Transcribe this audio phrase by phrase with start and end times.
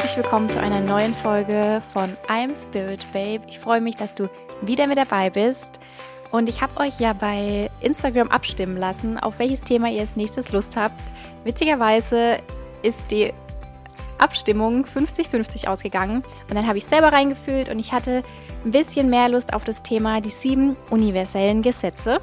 [0.00, 3.44] herzlich willkommen zu einer neuen Folge von I'm Spirit Babe.
[3.48, 4.30] Ich freue mich, dass du
[4.62, 5.78] wieder mit dabei bist.
[6.30, 10.52] Und ich habe euch ja bei Instagram abstimmen lassen, auf welches Thema ihr als nächstes
[10.52, 10.98] Lust habt.
[11.44, 12.38] Witzigerweise
[12.80, 13.34] ist die
[14.16, 16.24] Abstimmung 50-50 ausgegangen.
[16.48, 18.22] Und dann habe ich selber reingefühlt und ich hatte
[18.64, 22.22] ein bisschen mehr Lust auf das Thema die sieben universellen Gesetze.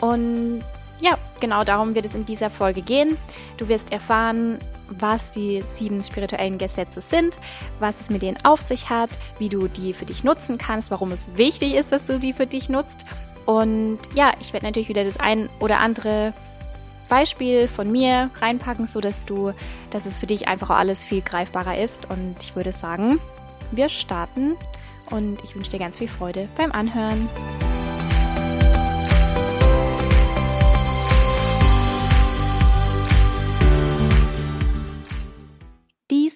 [0.00, 0.62] Und
[1.02, 3.18] ja, genau darum wird es in dieser Folge gehen.
[3.56, 7.38] Du wirst erfahren, was die sieben spirituellen Gesetze sind,
[7.80, 11.10] was es mit denen auf sich hat, wie du die für dich nutzen kannst, warum
[11.10, 13.04] es wichtig ist, dass du die für dich nutzt.
[13.46, 16.32] Und ja, ich werde natürlich wieder das ein oder andere
[17.08, 19.52] Beispiel von mir reinpacken, so dass du,
[19.90, 22.08] dass es für dich einfach auch alles viel greifbarer ist.
[22.08, 23.18] Und ich würde sagen,
[23.72, 24.56] wir starten
[25.10, 27.28] und ich wünsche dir ganz viel Freude beim Anhören.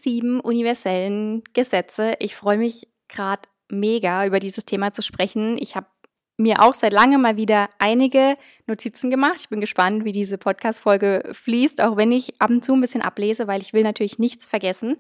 [0.07, 2.15] Sieben universellen Gesetze.
[2.21, 5.57] Ich freue mich gerade mega über dieses Thema zu sprechen.
[5.59, 5.89] Ich habe
[6.37, 8.37] mir auch seit langem mal wieder einige
[8.69, 9.39] Notizen gemacht.
[9.41, 13.03] Ich bin gespannt, wie diese Podcast-Folge fließt, auch wenn ich ab und zu ein bisschen
[13.03, 14.97] ablese, weil ich will natürlich nichts vergessen.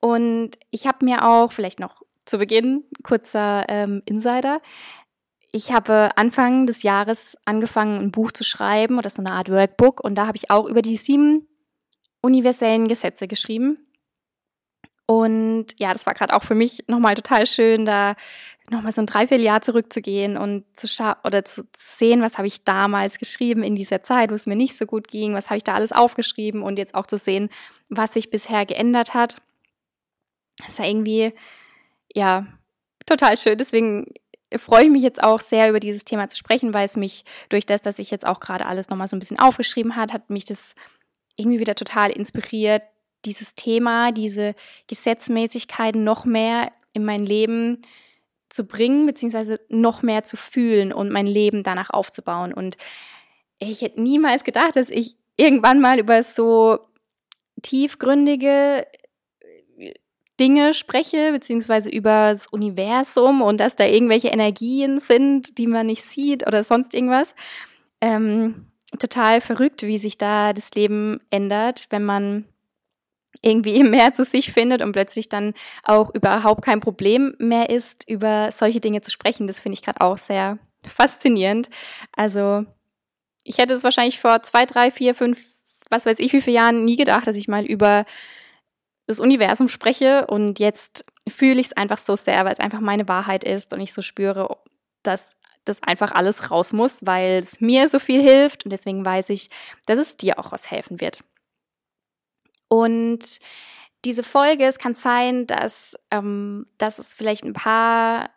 [0.00, 4.60] Und ich habe mir auch, vielleicht noch zu Beginn, kurzer ähm, Insider.
[5.52, 10.02] Ich habe Anfang des Jahres angefangen, ein Buch zu schreiben oder so eine Art Workbook.
[10.02, 11.46] Und da habe ich auch über die sieben
[12.20, 13.78] universellen Gesetze geschrieben.
[15.06, 18.14] Und ja, das war gerade auch für mich nochmal total schön, da
[18.70, 23.18] nochmal so ein Dreivierteljahr zurückzugehen und zu schauen oder zu sehen, was habe ich damals
[23.18, 25.74] geschrieben in dieser Zeit, wo es mir nicht so gut ging, was habe ich da
[25.74, 27.50] alles aufgeschrieben und jetzt auch zu sehen,
[27.90, 29.36] was sich bisher geändert hat.
[30.58, 31.34] Das ja irgendwie,
[32.14, 32.46] ja,
[33.04, 33.58] total schön.
[33.58, 34.14] Deswegen
[34.56, 37.66] freue ich mich jetzt auch sehr über dieses Thema zu sprechen, weil es mich durch
[37.66, 40.44] das, dass ich jetzt auch gerade alles nochmal so ein bisschen aufgeschrieben hat, hat mich
[40.46, 40.74] das
[41.36, 42.82] irgendwie wieder total inspiriert,
[43.26, 44.54] dieses Thema, diese
[44.86, 47.82] Gesetzmäßigkeiten noch mehr in mein Leben
[48.48, 52.52] zu bringen, beziehungsweise noch mehr zu fühlen und mein Leben danach aufzubauen.
[52.54, 52.76] Und
[53.58, 56.78] ich hätte niemals gedacht, dass ich irgendwann mal über so
[57.62, 58.86] tiefgründige
[59.78, 59.94] äh,
[60.38, 66.02] Dinge spreche, beziehungsweise über das Universum und dass da irgendwelche Energien sind, die man nicht
[66.02, 67.34] sieht oder sonst irgendwas.
[68.00, 68.66] Ähm,
[68.98, 72.44] total verrückt, wie sich da das Leben ändert, wenn man
[73.42, 78.50] irgendwie mehr zu sich findet und plötzlich dann auch überhaupt kein Problem mehr ist, über
[78.52, 79.46] solche Dinge zu sprechen.
[79.46, 81.68] Das finde ich gerade auch sehr faszinierend.
[82.12, 82.64] Also
[83.44, 85.40] ich hätte es wahrscheinlich vor zwei, drei, vier, fünf,
[85.90, 88.04] was weiß ich, wie viele Jahren nie gedacht, dass ich mal über
[89.06, 93.06] das Universum spreche und jetzt fühle ich es einfach so sehr, weil es einfach meine
[93.06, 94.56] Wahrheit ist und ich so spüre,
[95.02, 99.30] dass das einfach alles raus muss, weil es mir so viel hilft und deswegen weiß
[99.30, 99.50] ich,
[99.86, 101.20] dass es dir auch was helfen wird.
[102.82, 103.38] Und
[104.04, 108.30] diese Folge, es kann sein, dass, ähm, dass es vielleicht ein paar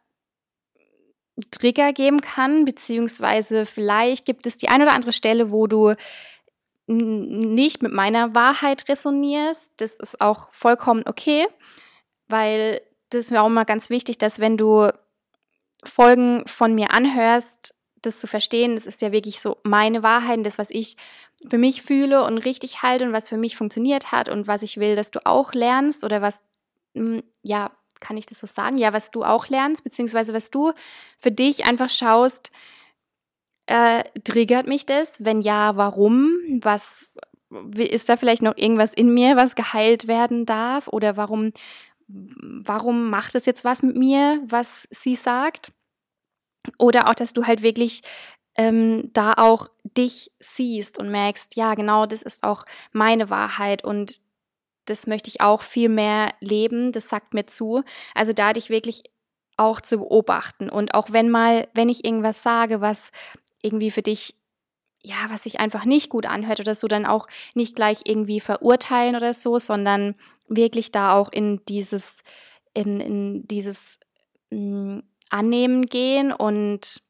[1.52, 5.94] Trigger geben kann, beziehungsweise vielleicht gibt es die eine oder andere Stelle, wo du
[6.88, 9.74] nicht mit meiner Wahrheit resonierst.
[9.78, 11.46] Das ist auch vollkommen okay,
[12.28, 14.90] weil das ist mir auch immer ganz wichtig, dass wenn du
[15.84, 20.58] Folgen von mir anhörst, das zu verstehen, das ist ja wirklich so meine Wahrheit, das,
[20.58, 20.96] was ich
[21.46, 24.78] für mich fühle und richtig halte und was für mich funktioniert hat und was ich
[24.78, 26.44] will, dass du auch lernst oder was,
[26.96, 28.78] hm, ja, kann ich das so sagen?
[28.78, 30.74] Ja, was du auch lernst, beziehungsweise was du
[31.20, 32.52] für dich einfach schaust,
[33.68, 35.24] äh, triggert mich das?
[35.24, 36.30] Wenn ja, warum?
[36.62, 37.16] Was
[37.76, 40.88] ist da vielleicht noch irgendwas in mir, was geheilt werden darf?
[40.88, 41.54] Oder warum,
[42.08, 45.72] warum macht es jetzt was mit mir, was sie sagt?
[46.78, 48.02] Oder auch, dass du halt wirklich
[48.58, 54.18] ähm, da auch dich siehst und merkst, ja, genau, das ist auch meine Wahrheit und
[54.86, 57.84] das möchte ich auch viel mehr leben, das sagt mir zu.
[58.16, 59.04] Also da dich wirklich
[59.58, 63.12] auch zu beobachten und auch wenn mal, wenn ich irgendwas sage, was
[63.62, 64.36] irgendwie für dich
[65.04, 69.16] ja, was sich einfach nicht gut anhört oder so, dann auch nicht gleich irgendwie verurteilen
[69.16, 70.16] oder so, sondern
[70.48, 72.24] wirklich da auch in dieses,
[72.74, 74.00] in, in dieses
[74.50, 77.02] mh, mm, Annehmen gehen und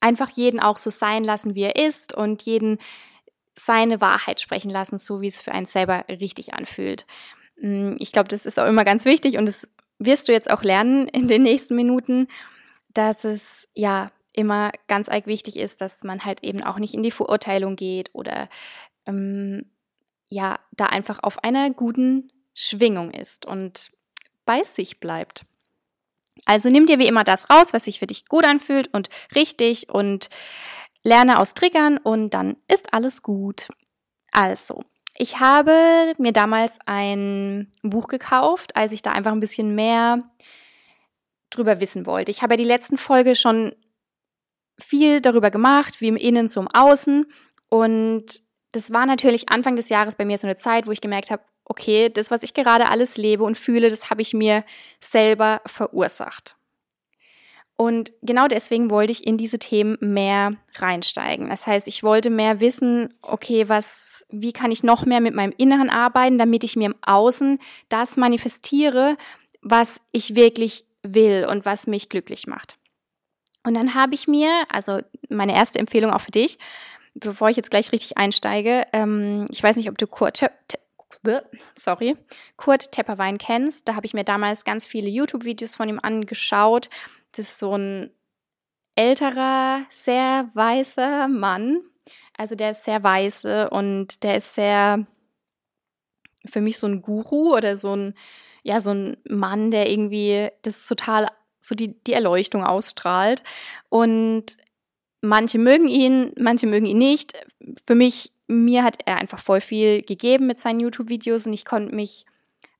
[0.00, 2.78] einfach jeden auch so sein lassen, wie er ist und jeden
[3.56, 7.06] seine Wahrheit sprechen lassen, so wie es für einen selber richtig anfühlt.
[7.60, 10.62] Mm, ich glaube, das ist auch immer ganz wichtig und das wirst du jetzt auch
[10.62, 12.28] lernen in den nächsten Minuten,
[12.94, 17.02] dass es ja immer ganz arg wichtig ist, dass man halt eben auch nicht in
[17.02, 18.48] die Verurteilung geht oder
[19.06, 19.66] ähm,
[20.28, 23.90] ja, da einfach auf einer guten Schwingung ist und
[24.44, 25.44] bei sich bleibt.
[26.44, 29.88] Also nimm dir wie immer das raus, was sich für dich gut anfühlt und richtig
[29.90, 30.28] und
[31.02, 33.68] lerne aus Triggern und dann ist alles gut.
[34.32, 34.82] Also,
[35.20, 40.20] Ich habe mir damals ein Buch gekauft, als ich da einfach ein bisschen mehr
[41.50, 42.30] drüber wissen wollte.
[42.30, 43.74] Ich habe ja die letzten Folge schon
[44.78, 47.26] viel darüber gemacht, wie im Innen im Außen.
[47.68, 48.26] Und
[48.70, 51.42] das war natürlich Anfang des Jahres bei mir so eine Zeit, wo ich gemerkt habe,
[51.68, 54.64] okay, das, was ich gerade alles lebe und fühle, das habe ich mir
[55.00, 56.56] selber verursacht.
[57.80, 61.48] Und genau deswegen wollte ich in diese Themen mehr reinsteigen.
[61.48, 65.54] Das heißt, ich wollte mehr wissen, okay, was, wie kann ich noch mehr mit meinem
[65.56, 69.16] Inneren arbeiten, damit ich mir im Außen das manifestiere,
[69.62, 72.78] was ich wirklich will und was mich glücklich macht.
[73.64, 74.98] Und dann habe ich mir, also
[75.28, 76.58] meine erste Empfehlung auch für dich,
[77.14, 80.42] bevor ich jetzt gleich richtig einsteige, ähm, ich weiß nicht, ob du Kurt,
[81.76, 82.16] sorry,
[82.56, 83.88] Kurt Tepperwein kennst.
[83.88, 86.88] Da habe ich mir damals ganz viele YouTube-Videos von ihm angeschaut.
[87.32, 88.10] Das ist so ein
[88.94, 91.80] älterer, sehr weißer Mann.
[92.36, 95.06] Also der ist sehr weiße und der ist sehr
[96.46, 98.14] für mich so ein Guru oder so ein,
[98.62, 101.28] ja, so ein Mann, der irgendwie das total
[101.60, 103.42] so die, die Erleuchtung ausstrahlt.
[103.88, 104.56] Und
[105.20, 107.34] manche mögen ihn, manche mögen ihn nicht.
[107.86, 111.94] Für mich, mir hat er einfach voll viel gegeben mit seinen YouTube-Videos und ich konnte
[111.94, 112.24] mich,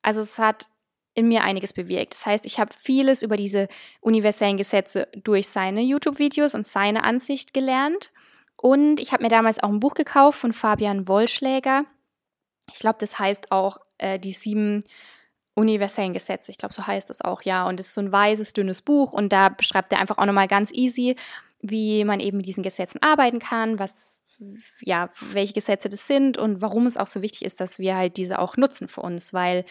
[0.02, 0.68] also es hat
[1.14, 2.14] in mir einiges bewirkt.
[2.14, 3.68] Das heißt, ich habe vieles über diese
[4.00, 8.12] universellen Gesetze durch seine YouTube-Videos und seine Ansicht gelernt.
[8.56, 11.84] Und ich habe mir damals auch ein Buch gekauft von Fabian Wollschläger.
[12.72, 14.84] Ich glaube, das heißt auch äh, die sieben
[15.54, 16.52] universellen Gesetze.
[16.52, 17.66] Ich glaube, so heißt es auch, ja.
[17.66, 19.12] Und es ist so ein weißes, dünnes Buch.
[19.12, 21.16] Und da beschreibt er einfach auch nochmal ganz easy,
[21.60, 24.17] wie man eben mit diesen Gesetzen arbeiten kann, was,
[24.80, 28.16] ja, welche Gesetze das sind und warum es auch so wichtig ist, dass wir halt
[28.16, 29.64] diese auch nutzen für uns, weil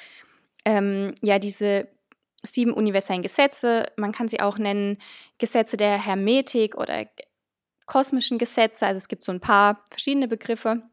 [0.65, 1.87] ähm, ja diese
[2.43, 4.97] sieben universellen Gesetze, man kann sie auch nennen
[5.37, 7.05] Gesetze der Hermetik oder
[7.85, 10.83] kosmischen Gesetze, also es gibt so ein paar verschiedene Begriffe.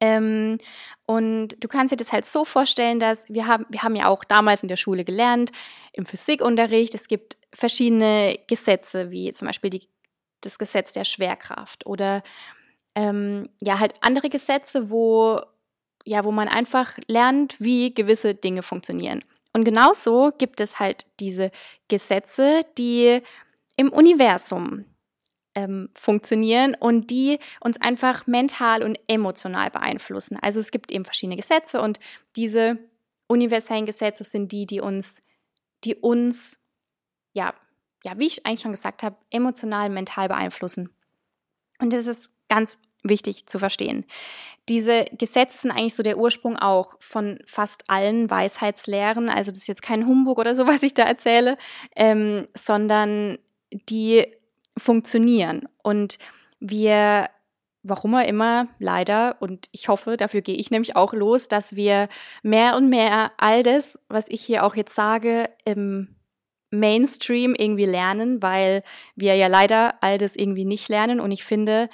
[0.00, 0.58] Ähm,
[1.06, 4.24] und du kannst dir das halt so vorstellen, dass wir haben, wir haben ja auch
[4.24, 5.52] damals in der Schule gelernt,
[5.92, 9.88] im Physikunterricht, es gibt verschiedene Gesetze, wie zum Beispiel die,
[10.40, 12.22] das Gesetz der Schwerkraft oder
[12.98, 15.40] ähm, ja, halt andere Gesetze, wo
[16.04, 19.22] ja, wo man einfach lernt, wie gewisse Dinge funktionieren.
[19.52, 21.50] Und genauso gibt es halt diese
[21.88, 23.20] Gesetze, die
[23.76, 24.84] im Universum
[25.54, 30.38] ähm, funktionieren und die uns einfach mental und emotional beeinflussen.
[30.40, 32.00] Also es gibt eben verschiedene Gesetze und
[32.36, 32.78] diese
[33.28, 35.22] universellen Gesetze sind die, die uns,
[35.84, 36.58] die uns,
[37.32, 37.54] ja,
[38.04, 40.88] ja, wie ich eigentlich schon gesagt habe, emotional, mental beeinflussen.
[41.80, 44.04] Und das ist ganz wichtig zu verstehen.
[44.68, 49.30] Diese Gesetze sind eigentlich so der Ursprung auch von fast allen Weisheitslehren.
[49.30, 51.56] Also das ist jetzt kein Humbug oder so, was ich da erzähle,
[51.96, 53.38] ähm, sondern
[53.72, 54.26] die
[54.76, 55.68] funktionieren.
[55.82, 56.18] Und
[56.60, 57.28] wir,
[57.82, 62.08] warum auch immer, leider, und ich hoffe, dafür gehe ich nämlich auch los, dass wir
[62.42, 66.14] mehr und mehr all das, was ich hier auch jetzt sage, im
[66.70, 68.82] Mainstream irgendwie lernen, weil
[69.16, 71.20] wir ja leider all das irgendwie nicht lernen.
[71.20, 71.88] Und ich finde,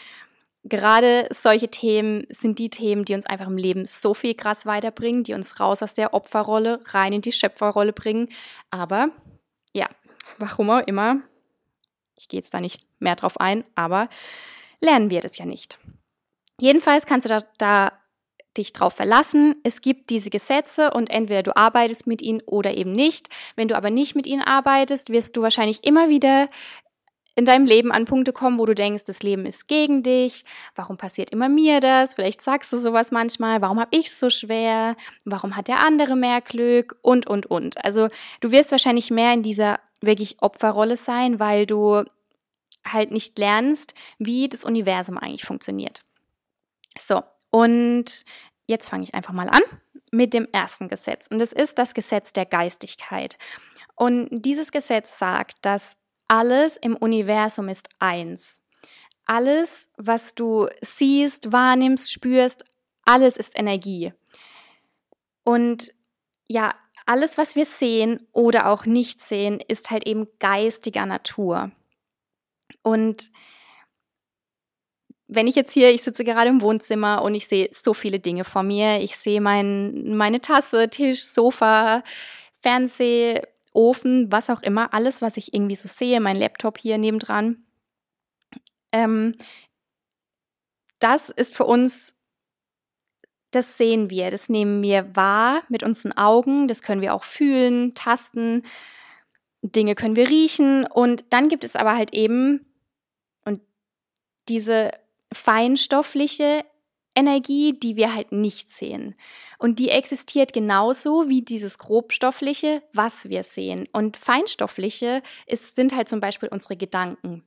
[0.65, 5.23] gerade solche Themen sind die Themen, die uns einfach im Leben so viel krass weiterbringen,
[5.23, 8.29] die uns raus aus der Opferrolle rein in die Schöpferrolle bringen.
[8.71, 9.11] Aber
[9.73, 9.89] ja,
[10.39, 11.21] warum auch immer,
[12.17, 14.09] ich gehe jetzt da nicht mehr drauf ein, aber
[14.81, 15.79] lernen wir das ja nicht.
[16.61, 17.93] Jedenfalls kannst du da, da
[18.57, 19.57] dich drauf verlassen.
[19.65, 23.29] Es gibt diese Gesetze und entweder du arbeitest mit ihnen oder eben nicht.
[23.57, 26.49] Wenn du aber nicht mit ihnen arbeitest, wirst du wahrscheinlich immer wieder
[27.37, 30.97] in deinem Leben an Punkte kommen, wo du denkst, das Leben ist gegen dich, warum
[30.97, 32.15] passiert immer mir das?
[32.15, 34.97] Vielleicht sagst du sowas manchmal, warum habe ich so schwer?
[35.25, 36.97] Warum hat der andere mehr Glück?
[37.03, 37.85] Und, und, und.
[37.85, 38.09] Also
[38.41, 42.05] du wirst wahrscheinlich mehr in dieser wirklich Opferrolle sein, weil du
[42.87, 46.03] halt nicht lernst, wie das Universum eigentlich funktioniert.
[46.99, 48.25] So, und
[48.67, 49.63] jetzt fange ich einfach mal an
[50.13, 51.27] mit dem ersten Gesetz.
[51.29, 53.39] Und das ist das Gesetz der Geistigkeit.
[53.97, 55.97] Und dieses Gesetz sagt, dass
[56.29, 58.61] alles im Universum ist eins.
[59.27, 62.65] Alles, was du siehst, wahrnimmst, spürst,
[63.05, 64.13] alles ist Energie.
[65.45, 65.93] Und
[66.49, 66.75] ja,
[67.07, 71.71] alles, was wir sehen oder auch nicht sehen, ist halt eben geistiger Natur.
[72.83, 73.31] Und
[75.27, 78.45] wenn ich jetzt hier, ich sitze gerade im Wohnzimmer und ich sehe so viele Dinge
[78.45, 79.01] vor mir.
[79.01, 82.03] Ich sehe mein, meine Tasse, Tisch, Sofa,
[82.61, 83.41] Fernseh,
[83.75, 87.65] Ofen, was auch immer, alles, was ich irgendwie so sehe, mein Laptop hier nebendran.
[88.93, 89.35] Ähm,
[91.01, 92.17] das ist für uns,
[93.51, 97.95] das sehen wir, das nehmen wir wahr mit unseren Augen, das können wir auch fühlen,
[97.95, 98.63] tasten,
[99.63, 102.67] Dinge können wir riechen und dann gibt es aber halt eben
[103.45, 103.61] und
[104.49, 104.93] diese
[105.33, 106.65] feinstoffliche
[107.17, 109.15] Energie, die wir halt nicht sehen.
[109.59, 113.89] Und die existiert genauso wie dieses grobstoffliche, was wir sehen.
[113.93, 117.45] Und feinstoffliche ist, sind halt zum Beispiel unsere Gedanken.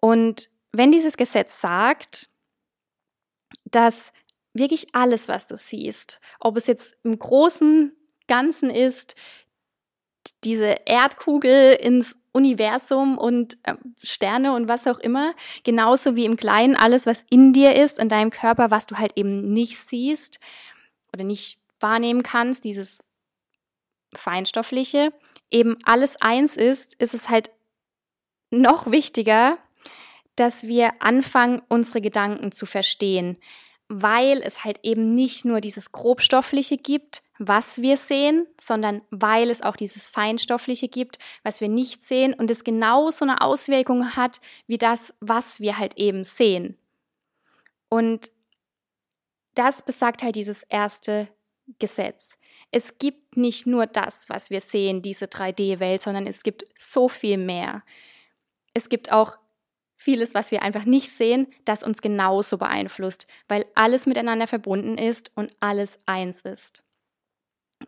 [0.00, 2.28] Und wenn dieses Gesetz sagt,
[3.64, 4.12] dass
[4.54, 7.94] wirklich alles, was du siehst, ob es jetzt im großen
[8.26, 9.14] Ganzen ist,
[10.44, 16.76] diese Erdkugel ins Universum und äh, Sterne und was auch immer, genauso wie im Kleinen
[16.76, 20.40] alles, was in dir ist, in deinem Körper, was du halt eben nicht siehst
[21.12, 23.04] oder nicht wahrnehmen kannst, dieses
[24.14, 25.12] Feinstoffliche,
[25.50, 27.50] eben alles eins ist, ist es halt
[28.50, 29.58] noch wichtiger,
[30.36, 33.38] dass wir anfangen, unsere Gedanken zu verstehen,
[33.88, 39.62] weil es halt eben nicht nur dieses Grobstoffliche gibt, was wir sehen, sondern weil es
[39.62, 44.78] auch dieses Feinstoffliche gibt, was wir nicht sehen und es genauso eine Auswirkung hat wie
[44.78, 46.78] das, was wir halt eben sehen.
[47.88, 48.30] Und
[49.54, 51.28] das besagt halt dieses erste
[51.78, 52.36] Gesetz.
[52.70, 57.38] Es gibt nicht nur das, was wir sehen, diese 3D-Welt, sondern es gibt so viel
[57.38, 57.82] mehr.
[58.74, 59.36] Es gibt auch
[60.04, 65.32] vieles, was wir einfach nicht sehen, das uns genauso beeinflusst, weil alles miteinander verbunden ist
[65.34, 66.82] und alles eins ist.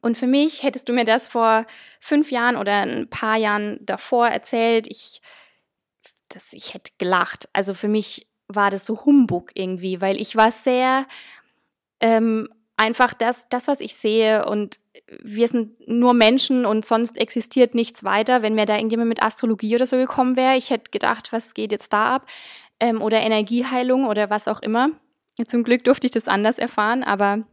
[0.00, 1.66] Und für mich, hättest du mir das vor
[2.00, 5.20] fünf Jahren oder ein paar Jahren davor erzählt, ich,
[6.28, 7.48] das, ich hätte gelacht.
[7.52, 11.06] Also für mich war das so Humbug irgendwie, weil ich war sehr
[12.00, 14.78] ähm, einfach das, das, was ich sehe und
[15.22, 18.42] wir sind nur Menschen und sonst existiert nichts weiter.
[18.42, 21.72] Wenn mir da irgendjemand mit Astrologie oder so gekommen wäre, ich hätte gedacht, was geht
[21.72, 22.26] jetzt da ab?
[22.80, 24.90] Ähm, oder Energieheilung oder was auch immer.
[25.46, 27.44] Zum Glück durfte ich das anders erfahren, aber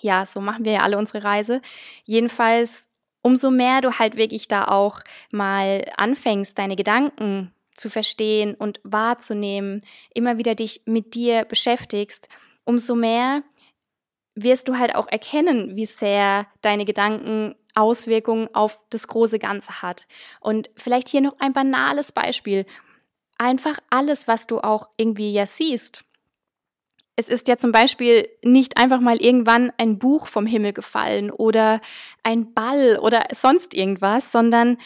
[0.00, 1.60] ja, so machen wir ja alle unsere Reise.
[2.04, 2.88] Jedenfalls,
[3.22, 9.82] umso mehr du halt wirklich da auch mal anfängst, deine Gedanken zu verstehen und wahrzunehmen,
[10.14, 12.28] immer wieder dich mit dir beschäftigst,
[12.64, 13.42] umso mehr
[14.34, 20.06] wirst du halt auch erkennen, wie sehr deine Gedanken Auswirkungen auf das große Ganze hat.
[20.40, 22.66] Und vielleicht hier noch ein banales Beispiel.
[23.38, 26.04] Einfach alles, was du auch irgendwie ja siehst,
[27.20, 31.82] es ist ja zum Beispiel nicht einfach mal irgendwann ein Buch vom Himmel gefallen oder
[32.22, 34.78] ein Ball oder sonst irgendwas, sondern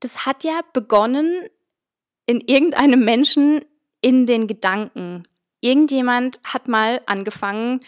[0.00, 1.48] das hat ja begonnen
[2.26, 3.64] in irgendeinem Menschen
[4.02, 5.22] in den Gedanken.
[5.60, 7.80] Irgendjemand hat mal angefangen,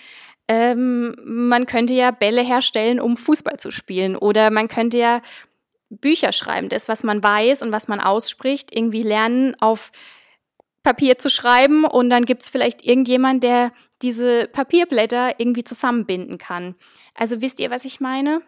[0.48, 4.16] ähm, man könnte ja Bälle herstellen, um Fußball zu spielen.
[4.16, 5.22] Oder man könnte ja
[5.88, 9.92] Bücher schreiben, das, was man weiß und was man ausspricht, irgendwie lernen, auf
[10.82, 13.72] Papier zu schreiben und dann gibt es vielleicht irgendjemand, der
[14.02, 16.76] diese Papierblätter irgendwie zusammenbinden kann.
[17.14, 18.40] Also wisst ihr, was ich meine?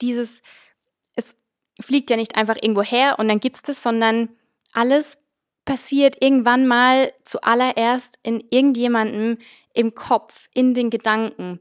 [0.00, 0.42] Dieses,
[1.14, 1.36] es
[1.80, 4.30] fliegt ja nicht einfach irgendwo her und dann gibt es das, sondern
[4.72, 5.18] alles
[5.64, 9.38] passiert irgendwann mal zuallererst in irgendjemandem
[9.74, 11.60] im Kopf, in den Gedanken.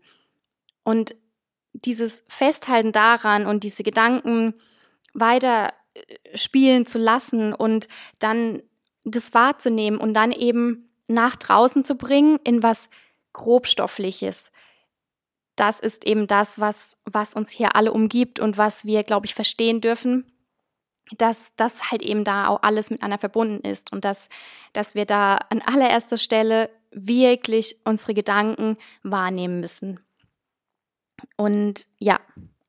[0.83, 1.15] Und
[1.73, 4.55] dieses Festhalten daran und diese Gedanken
[5.13, 7.87] weiter äh, spielen zu lassen und
[8.19, 8.61] dann
[9.03, 12.89] das wahrzunehmen und dann eben nach draußen zu bringen in was
[13.33, 14.51] grobstoffliches.
[15.55, 19.33] Das ist eben das, was, was uns hier alle umgibt und was wir, glaube ich,
[19.33, 20.25] verstehen dürfen,
[21.17, 24.29] dass das halt eben da auch alles miteinander verbunden ist und dass,
[24.73, 29.99] dass wir da an allererster Stelle wirklich unsere Gedanken wahrnehmen müssen.
[31.37, 32.19] Und ja,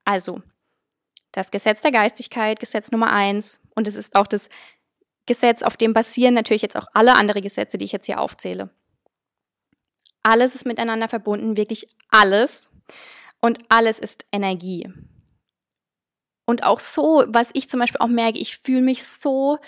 [0.04, 0.42] also
[1.32, 4.48] das Gesetz der Geistigkeit, Gesetz Nummer eins, und es ist auch das
[5.26, 8.70] Gesetz, auf dem basieren natürlich jetzt auch alle andere Gesetze, die ich jetzt hier aufzähle.
[10.22, 12.70] Alles ist miteinander verbunden, wirklich alles.
[13.40, 14.88] Und alles ist Energie.
[16.44, 19.58] Und auch so, was ich zum Beispiel auch merke, ich fühle mich so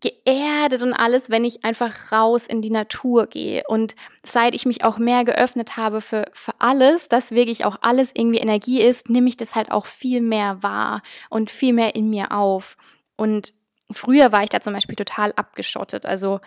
[0.00, 3.62] geerdet und alles, wenn ich einfach raus in die Natur gehe.
[3.66, 8.10] Und seit ich mich auch mehr geöffnet habe für, für alles, dass wirklich auch alles
[8.14, 12.10] irgendwie Energie ist, nehme ich das halt auch viel mehr wahr und viel mehr in
[12.10, 12.76] mir auf.
[13.16, 13.54] Und
[13.90, 16.06] früher war ich da zum Beispiel total abgeschottet.
[16.06, 16.40] Also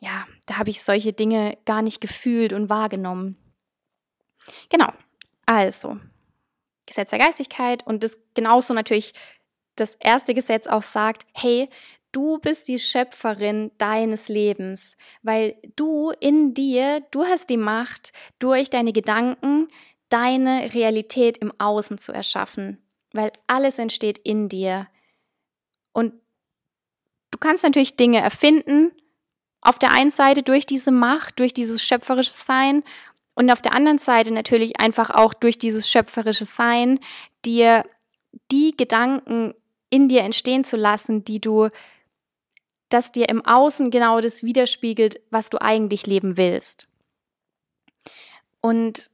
[0.00, 3.36] ja, da habe ich solche Dinge gar nicht gefühlt und wahrgenommen.
[4.68, 4.88] Genau.
[5.46, 5.98] Also,
[6.86, 9.14] Gesetz der Geistigkeit und das genauso natürlich
[9.76, 11.68] das erste Gesetz auch sagt, hey,
[12.14, 18.70] du bist die Schöpferin deines Lebens, weil du in dir, du hast die Macht, durch
[18.70, 19.68] deine Gedanken
[20.08, 22.78] deine Realität im Außen zu erschaffen,
[23.12, 24.86] weil alles entsteht in dir.
[25.92, 26.12] Und
[27.34, 28.92] Du kannst natürlich Dinge erfinden,
[29.60, 32.84] auf der einen Seite durch diese Macht, durch dieses schöpferische Sein
[33.34, 37.00] und auf der anderen Seite natürlich einfach auch durch dieses schöpferische Sein,
[37.44, 37.82] dir
[38.52, 39.52] die Gedanken
[39.90, 41.70] in dir entstehen zu lassen, die du
[42.94, 46.86] das dir im Außen genau das widerspiegelt, was du eigentlich leben willst.
[48.60, 49.10] Und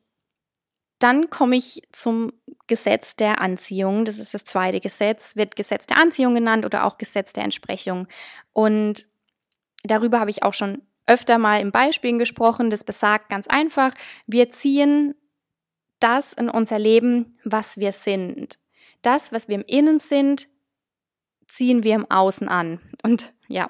[0.99, 2.31] dann komme ich zum
[2.67, 4.05] Gesetz der Anziehung.
[4.05, 8.07] Das ist das zweite Gesetz, wird Gesetz der Anziehung genannt oder auch Gesetz der Entsprechung.
[8.53, 9.07] Und
[9.83, 12.69] darüber habe ich auch schon öfter mal in Beispielen gesprochen.
[12.69, 13.95] Das besagt ganz einfach,
[14.27, 15.15] wir ziehen
[16.01, 18.59] das in unser Leben, was wir sind.
[19.01, 20.49] Das, was wir im Innen sind,
[21.49, 22.79] ziehen wir im Außen an.
[23.03, 23.69] Und ja,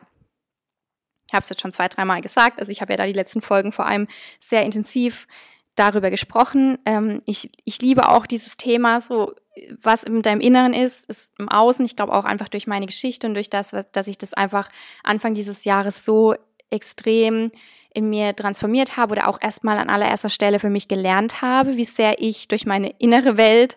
[1.27, 2.59] ich habe es jetzt schon zwei, dreimal gesagt.
[2.59, 4.09] Also ich habe ja da die letzten Folgen vor allem
[4.41, 5.29] sehr intensiv
[5.77, 6.79] darüber gesprochen.
[6.85, 9.33] Ähm, ich, ich liebe auch dieses Thema, so
[9.81, 11.85] was in deinem Inneren ist, ist im Außen.
[11.85, 14.69] Ich glaube auch einfach durch meine Geschichte und durch das, was, dass ich das einfach
[15.05, 16.35] Anfang dieses Jahres so
[16.69, 17.53] extrem
[17.95, 21.85] in mir transformiert habe oder auch erstmal an allererster Stelle für mich gelernt habe, wie
[21.85, 23.77] sehr ich durch meine innere Welt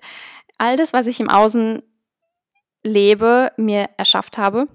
[0.57, 1.83] all das, was ich im Außen
[2.83, 4.67] lebe, mir erschafft habe.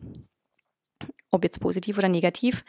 [1.31, 2.65] Ob jetzt positiv oder negativ.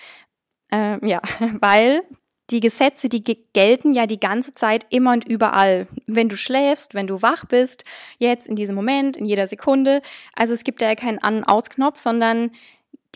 [0.72, 1.22] Äh, ja,
[1.60, 2.04] weil
[2.50, 5.88] die Gesetze, die gelten ja die ganze Zeit immer und überall.
[6.08, 7.84] Wenn du schläfst, wenn du wach bist,
[8.18, 10.02] jetzt in diesem Moment, in jeder Sekunde.
[10.36, 12.52] Also es gibt ja keinen An-Aus-Knopf, sondern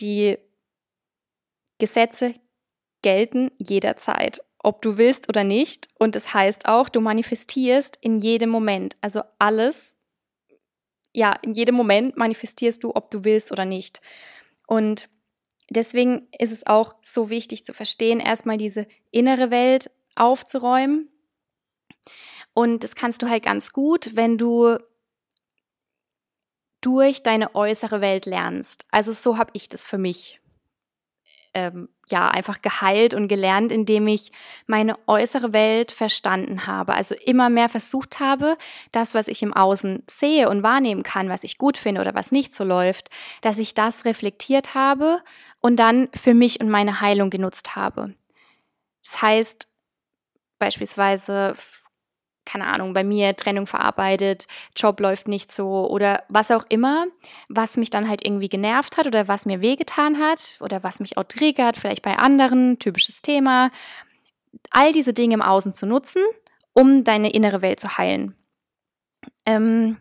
[0.00, 0.38] die
[1.78, 2.34] Gesetze
[3.02, 5.88] gelten jederzeit, ob du willst oder nicht.
[5.98, 8.96] Und das heißt auch, du manifestierst in jedem Moment.
[9.00, 9.96] Also alles,
[11.12, 14.00] ja, in jedem Moment manifestierst du, ob du willst oder nicht.
[14.66, 15.08] Und
[15.70, 21.08] deswegen ist es auch so wichtig zu verstehen, erstmal diese innere Welt aufzuräumen.
[22.52, 24.78] Und das kannst du halt ganz gut, wenn du
[26.80, 28.86] durch deine äußere Welt lernst.
[28.90, 30.40] Also so habe ich das für mich
[31.54, 34.32] ähm, ja einfach geheilt und gelernt, indem ich
[34.66, 36.94] meine äußere Welt verstanden habe.
[36.94, 38.58] Also immer mehr versucht habe,
[38.92, 42.32] das, was ich im Außen sehe und wahrnehmen kann, was ich gut finde oder was
[42.32, 43.08] nicht so läuft,
[43.40, 45.22] dass ich das reflektiert habe
[45.64, 48.12] und dann für mich und meine Heilung genutzt habe.
[49.02, 49.66] Das heißt,
[50.58, 51.54] beispielsweise
[52.44, 54.46] keine Ahnung, bei mir Trennung verarbeitet,
[54.76, 57.06] Job läuft nicht so oder was auch immer,
[57.48, 61.16] was mich dann halt irgendwie genervt hat oder was mir wehgetan hat oder was mich
[61.16, 63.70] auch triggert, vielleicht bei anderen, typisches Thema.
[64.68, 66.20] All diese Dinge im Außen zu nutzen,
[66.74, 68.36] um deine innere Welt zu heilen.
[69.46, 69.96] Ähm,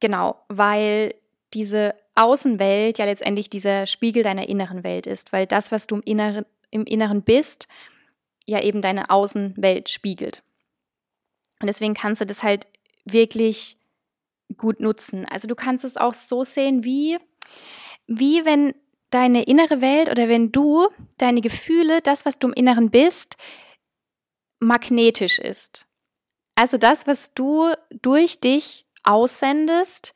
[0.00, 1.14] genau, weil
[1.54, 6.02] diese Außenwelt ja letztendlich dieser Spiegel deiner inneren Welt ist, weil das, was du im
[6.02, 7.66] Inneren, im Inneren bist,
[8.46, 10.42] ja eben deine Außenwelt spiegelt.
[11.60, 12.66] Und deswegen kannst du das halt
[13.04, 13.76] wirklich
[14.56, 15.26] gut nutzen.
[15.26, 17.18] Also du kannst es auch so sehen, wie,
[18.06, 18.74] wie wenn
[19.10, 23.36] deine innere Welt oder wenn du deine Gefühle, das, was du im Inneren bist,
[24.60, 25.86] magnetisch ist.
[26.54, 30.14] Also das, was du durch dich aussendest,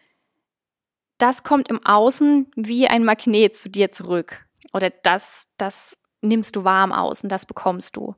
[1.19, 4.47] das kommt im Außen wie ein Magnet zu dir zurück.
[4.73, 8.15] Oder das, das nimmst du warm aus und das bekommst du.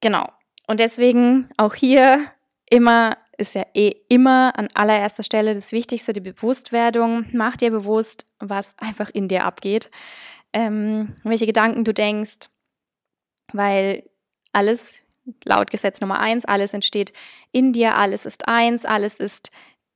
[0.00, 0.30] Genau.
[0.66, 2.26] Und deswegen auch hier
[2.68, 7.26] immer ist ja eh immer an allererster Stelle das Wichtigste, die Bewusstwerdung.
[7.32, 9.90] Mach dir bewusst, was einfach in dir abgeht,
[10.52, 12.50] ähm, welche Gedanken du denkst,
[13.52, 14.08] weil
[14.52, 15.04] alles,
[15.44, 17.12] laut Gesetz Nummer eins, alles entsteht
[17.50, 19.50] in dir, alles ist eins, alles ist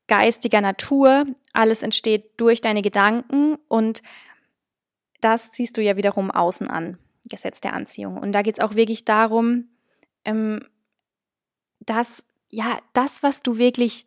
[0.06, 4.02] geistiger Natur, alles entsteht durch deine Gedanken und
[5.20, 8.18] das ziehst du ja wiederum außen an, Gesetz der Anziehung.
[8.18, 9.68] Und da geht es auch wirklich darum,
[10.24, 10.68] ähm,
[11.80, 14.06] dass, ja, das, was du wirklich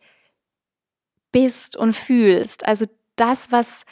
[1.31, 3.83] bist und fühlst, also das, was,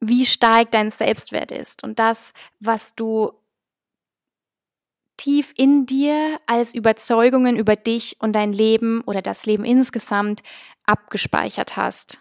[0.00, 3.32] wie stark dein Selbstwert ist und das, was du
[5.16, 10.42] tief in dir als Überzeugungen über dich und dein Leben oder das Leben insgesamt
[10.86, 12.20] abgespeichert hast.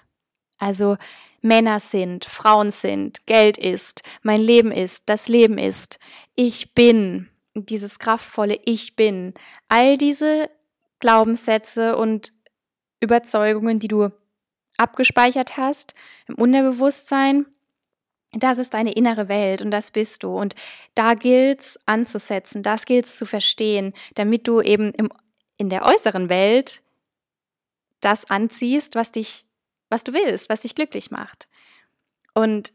[0.58, 0.97] Also
[1.41, 6.00] Männer sind, Frauen sind, Geld ist, mein Leben ist, das Leben ist,
[6.36, 9.34] ich bin, dieses kraftvolle Ich bin,
[9.67, 10.50] all diese
[11.00, 12.32] Glaubenssätze und
[13.00, 14.10] Überzeugungen, die du
[14.78, 15.95] abgespeichert hast
[16.28, 17.45] im Unterbewusstsein,
[18.34, 20.34] das ist deine innere Welt und das bist du.
[20.34, 20.56] Und
[20.95, 25.10] da gilt's anzusetzen, das gilt's zu verstehen, damit du eben im,
[25.58, 26.82] in der äußeren Welt
[28.02, 29.46] das anziehst, was dich,
[29.90, 31.48] was du willst, was dich glücklich macht.
[32.34, 32.74] Und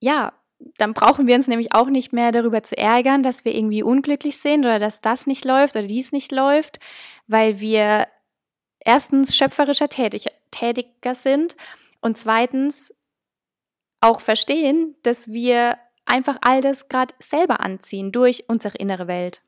[0.00, 0.32] ja,
[0.78, 4.38] dann brauchen wir uns nämlich auch nicht mehr darüber zu ärgern, dass wir irgendwie unglücklich
[4.38, 6.80] sind oder dass das nicht läuft oder dies nicht läuft,
[7.26, 8.06] weil wir
[8.80, 11.56] erstens schöpferischer tätig, tätiger sind
[12.00, 12.94] und zweitens
[14.00, 19.40] auch verstehen, dass wir einfach all das gerade selber anziehen durch unsere innere Welt.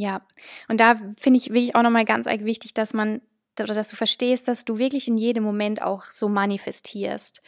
[0.00, 0.22] Ja,
[0.68, 3.20] und da finde ich wirklich auch nochmal ganz wichtig, dass man
[3.54, 7.42] dass du verstehst, dass du wirklich in jedem Moment auch so manifestierst.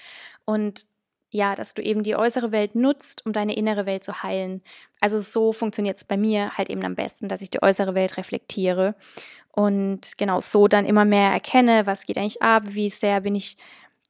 [0.45, 0.85] Und
[1.31, 4.61] ja, dass du eben die äußere Welt nutzt, um deine innere Welt zu heilen.
[5.01, 8.19] Also so funktioniert es bei mir halt eben am besten, dass ich die äußere Welt
[8.19, 8.95] reflektiere
[9.53, 13.57] und genau so dann immer mehr erkenne, was geht eigentlich ab, wie sehr bin ich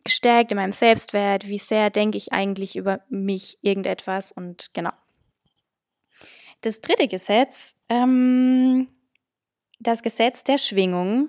[0.02, 4.90] gestärkt in meinem Selbstwert, wie sehr denke ich eigentlich über mich irgendetwas und genau.
[6.62, 8.88] Das dritte Gesetz, ähm,
[9.80, 11.28] das Gesetz der Schwingung,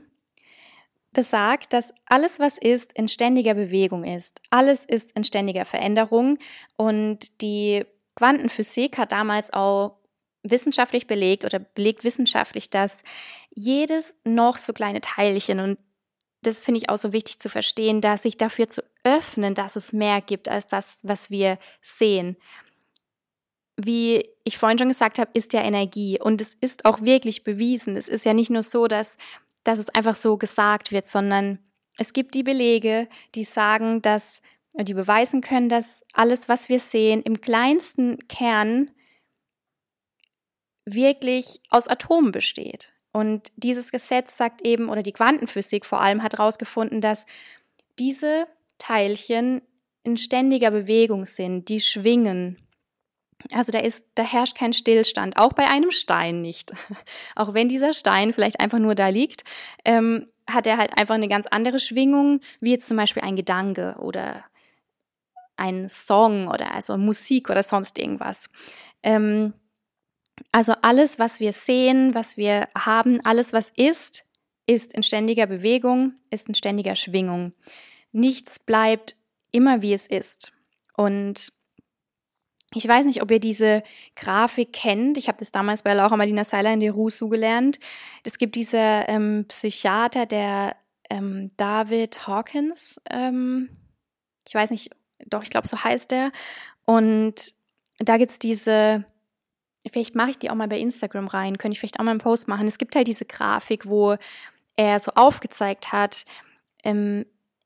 [1.11, 4.41] besagt, dass alles, was ist, in ständiger Bewegung ist.
[4.49, 6.39] Alles ist in ständiger Veränderung.
[6.75, 9.99] Und die Quantenphysik hat damals auch
[10.43, 13.03] wissenschaftlich belegt oder belegt wissenschaftlich, dass
[13.53, 15.77] jedes noch so kleine Teilchen und
[16.41, 19.93] das finde ich auch so wichtig zu verstehen, dass sich dafür zu öffnen, dass es
[19.93, 22.35] mehr gibt als das, was wir sehen.
[23.75, 27.95] Wie ich vorhin schon gesagt habe, ist ja Energie und es ist auch wirklich bewiesen.
[27.95, 29.17] Es ist ja nicht nur so, dass
[29.63, 31.59] dass es einfach so gesagt wird, sondern
[31.97, 34.41] es gibt die Belege, die sagen, dass,
[34.73, 38.91] die beweisen können, dass alles, was wir sehen, im kleinsten Kern
[40.85, 42.91] wirklich aus Atomen besteht.
[43.11, 47.25] Und dieses Gesetz sagt eben, oder die Quantenphysik vor allem hat herausgefunden, dass
[47.99, 48.47] diese
[48.79, 49.61] Teilchen
[50.03, 52.57] in ständiger Bewegung sind, die schwingen.
[53.51, 56.73] Also da ist, da herrscht kein Stillstand, auch bei einem Stein nicht.
[57.35, 59.43] auch wenn dieser Stein vielleicht einfach nur da liegt,
[59.85, 63.95] ähm, hat er halt einfach eine ganz andere Schwingung, wie jetzt zum Beispiel ein Gedanke
[63.99, 64.43] oder
[65.55, 68.49] ein Song oder also Musik oder sonst irgendwas.
[69.03, 69.53] Ähm,
[70.51, 74.25] also alles, was wir sehen, was wir haben, alles, was ist,
[74.65, 77.53] ist in ständiger Bewegung, ist in ständiger Schwingung.
[78.11, 79.15] Nichts bleibt
[79.51, 80.51] immer wie es ist.
[80.95, 81.53] Und
[82.75, 83.83] ich weiß nicht, ob ihr diese
[84.15, 85.17] Grafik kennt.
[85.17, 87.79] Ich habe das damals bei Laura Marlina Seiler in der Rusu gelernt.
[88.23, 90.75] Es gibt diese ähm, Psychiater, der
[91.09, 92.99] ähm, David Hawkins.
[93.09, 93.69] Ähm,
[94.47, 94.89] ich weiß nicht,
[95.27, 96.31] doch, ich glaube, so heißt er.
[96.85, 97.53] Und
[97.99, 99.05] da gibt es diese,
[99.91, 102.19] vielleicht mache ich die auch mal bei Instagram rein, könnte ich vielleicht auch mal einen
[102.19, 102.67] Post machen.
[102.67, 104.17] Es gibt halt diese Grafik, wo
[104.75, 106.25] er so aufgezeigt hat,
[106.83, 107.25] ähm,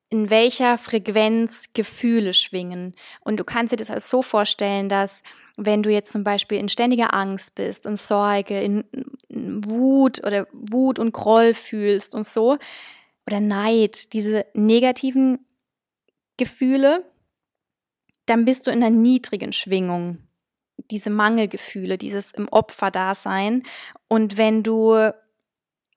[0.09, 2.93] in welcher Frequenz Gefühle schwingen.
[3.21, 5.21] Und du kannst dir das als so vorstellen, dass
[5.57, 8.85] wenn du jetzt zum Beispiel in ständiger Angst bist, in Sorge, in,
[9.29, 12.57] Wut oder Wut und Groll fühlst und so,
[13.25, 15.45] oder Neid, diese negativen
[16.37, 17.03] Gefühle,
[18.25, 20.19] dann bist du in einer niedrigen Schwingung.
[20.91, 23.63] Diese Mangelgefühle, dieses im Opferdasein.
[24.07, 25.11] Und wenn du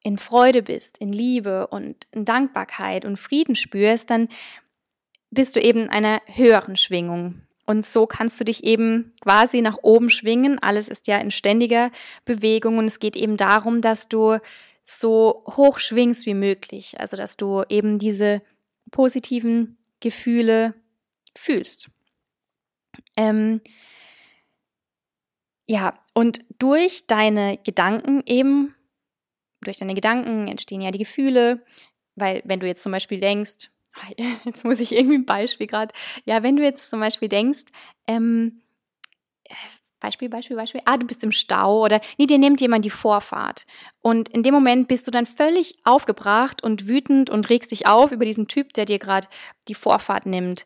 [0.03, 4.29] in Freude bist, in Liebe und in Dankbarkeit und Frieden spürst, dann
[5.31, 7.43] bist du eben in einer höheren Schwingung.
[7.67, 10.59] Und so kannst du dich eben quasi nach oben schwingen.
[10.59, 11.93] Alles ist ja in ständiger
[12.25, 14.39] Bewegung und es geht eben darum, dass du
[14.85, 16.99] so hoch schwingst wie möglich.
[16.99, 18.43] Also, dass du eben diese
[18.91, 20.75] positiven Gefühle
[21.37, 21.91] fühlst.
[23.17, 23.61] Ähm,
[25.67, 28.75] ja, und durch deine Gedanken eben
[29.63, 31.65] durch deine Gedanken entstehen ja die Gefühle,
[32.15, 33.71] weil wenn du jetzt zum Beispiel denkst,
[34.45, 35.95] jetzt muss ich irgendwie ein Beispiel gerade,
[36.25, 37.65] ja, wenn du jetzt zum Beispiel denkst,
[38.07, 38.63] ähm,
[39.45, 39.55] äh,
[40.01, 43.67] Beispiel, Beispiel, Beispiel, ah, du bist im Stau oder nee, dir nimmt jemand die Vorfahrt.
[44.01, 48.11] Und in dem Moment bist du dann völlig aufgebracht und wütend und regst dich auf
[48.11, 49.29] über diesen Typ, der dir gerade
[49.69, 50.65] die Vorfahrt nimmt.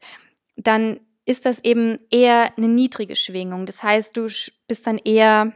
[0.57, 3.67] Dann ist das eben eher eine niedrige Schwingung.
[3.67, 4.29] Das heißt, du
[4.69, 5.53] bist dann eher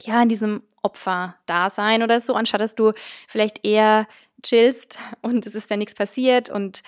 [0.00, 2.92] ja in diesem Opfer-Dasein oder so, anstatt dass du
[3.28, 4.06] vielleicht eher
[4.42, 6.82] chillst und es ist ja nichts passiert und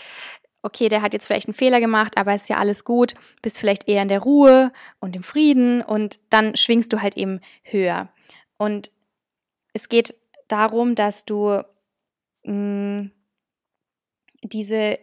[0.63, 3.89] okay, der hat jetzt vielleicht einen Fehler gemacht, aber ist ja alles gut, bist vielleicht
[3.89, 8.09] eher in der Ruhe und im Frieden und dann schwingst du halt eben höher.
[8.59, 8.93] Und
[9.73, 10.15] es geht
[10.47, 11.63] darum, dass du
[12.45, 13.13] mh, mm,
[14.45, 14.99] diese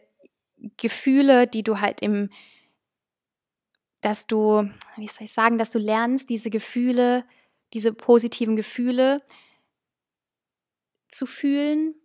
[0.77, 2.29] Gefühle, die du halt im,
[4.01, 7.25] dass du, wie soll ich sagen, dass du lernst, diese Gefühle
[7.73, 9.21] diese positiven Gefühle
[11.07, 11.95] zu fühlen,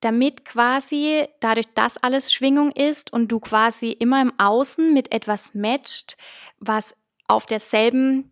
[0.00, 5.54] damit quasi dadurch, dass alles Schwingung ist und du quasi immer im Außen mit etwas
[5.54, 6.18] matcht,
[6.58, 6.94] was
[7.26, 8.30] auf derselben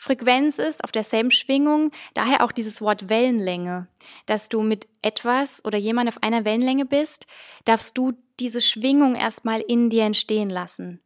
[0.00, 3.88] Frequenz ist, auf derselben Schwingung, daher auch dieses Wort Wellenlänge,
[4.24, 7.26] dass du mit etwas oder jemand auf einer Wellenlänge bist,
[7.66, 11.02] darfst du diese Schwingung erstmal in dir entstehen lassen.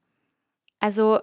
[0.78, 1.18] Also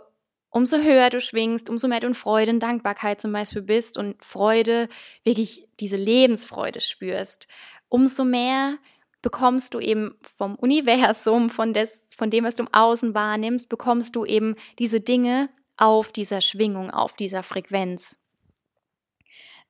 [0.51, 4.23] umso höher du schwingst, umso mehr du in Freude und Dankbarkeit zum Beispiel bist und
[4.23, 4.89] Freude,
[5.23, 7.47] wirklich diese Lebensfreude spürst,
[7.89, 8.77] umso mehr
[9.21, 14.15] bekommst du eben vom Universum, von, des, von dem, was du im Außen wahrnimmst, bekommst
[14.15, 18.17] du eben diese Dinge auf dieser Schwingung, auf dieser Frequenz.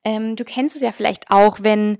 [0.04, 1.98] Ähm, du kennst es ja vielleicht auch, wenn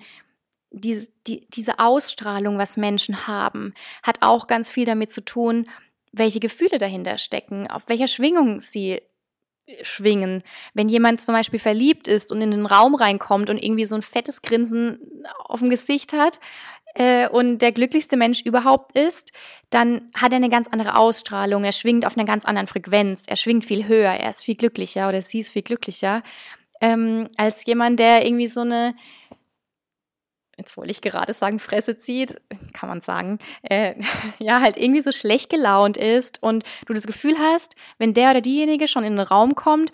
[0.70, 5.68] die, die, diese Ausstrahlung, was Menschen haben, hat auch ganz viel damit zu tun,
[6.12, 9.00] welche Gefühle dahinter stecken, auf welcher Schwingung sie
[9.82, 10.42] schwingen.
[10.74, 14.02] Wenn jemand zum Beispiel verliebt ist und in den Raum reinkommt und irgendwie so ein
[14.02, 14.98] fettes Grinsen
[15.44, 16.40] auf dem Gesicht hat
[16.94, 19.32] äh, und der glücklichste Mensch überhaupt ist,
[19.70, 21.64] dann hat er eine ganz andere Ausstrahlung.
[21.64, 23.24] Er schwingt auf einer ganz anderen Frequenz.
[23.26, 24.12] Er schwingt viel höher.
[24.12, 26.22] Er ist viel glücklicher oder sie ist viel glücklicher
[26.82, 28.94] ähm, als jemand, der irgendwie so eine
[30.56, 32.40] jetzt wollte ich gerade sagen, Fresse zieht,
[32.72, 33.94] kann man sagen, äh,
[34.38, 38.40] ja, halt irgendwie so schlecht gelaunt ist und du das Gefühl hast, wenn der oder
[38.40, 39.92] diejenige schon in den Raum kommt,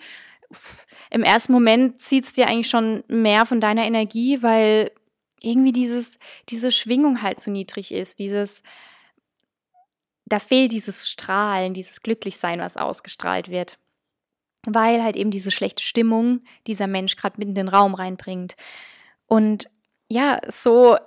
[1.11, 4.91] im ersten Moment zieht es dir eigentlich schon mehr von deiner Energie, weil
[5.41, 6.19] irgendwie dieses,
[6.49, 8.61] diese Schwingung halt zu niedrig ist, dieses,
[10.25, 13.77] da fehlt dieses Strahlen, dieses Glücklichsein, was ausgestrahlt wird.
[14.65, 18.55] Weil halt eben diese schlechte Stimmung dieser Mensch gerade mitten in den Raum reinbringt.
[19.25, 19.69] Und
[20.09, 20.97] ja, so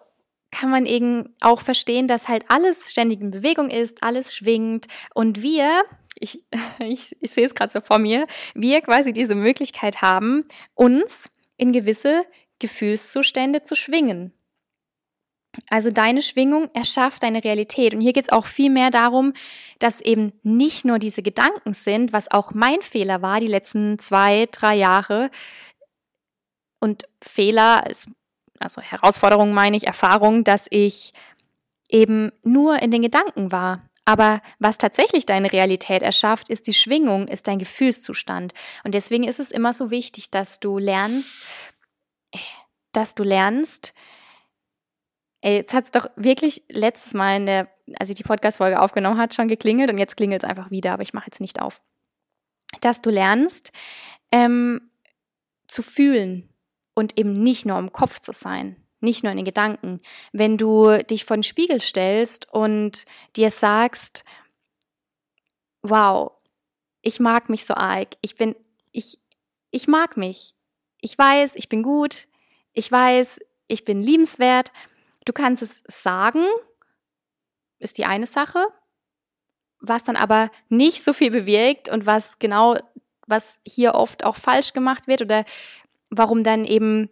[0.51, 5.43] kann man eben auch verstehen, dass halt alles ständig in Bewegung ist, alles schwingt und
[5.43, 5.83] wir,
[6.15, 6.45] ich,
[6.79, 11.73] ich, ich sehe es gerade so vor mir, wir quasi diese Möglichkeit haben, uns in
[11.73, 12.25] gewisse
[12.59, 14.33] Gefühlszustände zu schwingen.
[15.69, 17.95] Also deine Schwingung erschafft deine Realität.
[17.95, 19.35] Und hier geht es auch viel mehr darum,
[19.81, 24.49] dass eben nicht nur diese Gedanken sind, was auch mein Fehler war die letzten zwei,
[24.51, 25.31] drei Jahre.
[26.81, 28.09] Und Fehler ist
[28.59, 31.13] also Herausforderung meine ich, Erfahrung, dass ich
[31.89, 33.89] eben nur in den Gedanken war.
[34.05, 38.53] Aber was tatsächlich deine Realität erschafft, ist die Schwingung, ist dein Gefühlszustand.
[38.83, 41.73] Und deswegen ist es immer so wichtig, dass du lernst,
[42.93, 43.95] dass du lernst,
[45.45, 49.35] jetzt hat es doch wirklich letztes Mal in der, als ich die Podcast-Folge aufgenommen hat,
[49.35, 51.81] schon geklingelt und jetzt klingelt es einfach wieder, aber ich mache jetzt nicht auf.
[52.81, 53.71] Dass du lernst,
[54.33, 54.91] ähm,
[55.69, 56.52] zu fühlen,
[56.95, 60.01] und eben nicht nur im Kopf zu sein, nicht nur in den Gedanken.
[60.33, 63.05] Wenn du dich vor den Spiegel stellst und
[63.37, 64.25] dir sagst,
[65.83, 66.33] wow,
[67.03, 68.55] ich mag mich so arg, ich bin,
[68.93, 69.19] ich,
[69.71, 70.55] ich mag mich.
[71.01, 72.29] Ich weiß, ich bin gut,
[72.73, 74.71] ich weiß, ich bin liebenswert.
[75.25, 76.45] Du kannst es sagen,
[77.79, 78.65] ist die eine Sache,
[79.81, 82.77] was dann aber nicht so viel bewirkt und was genau,
[83.27, 85.45] was hier oft auch falsch gemacht wird oder
[86.13, 87.09] warum dann eben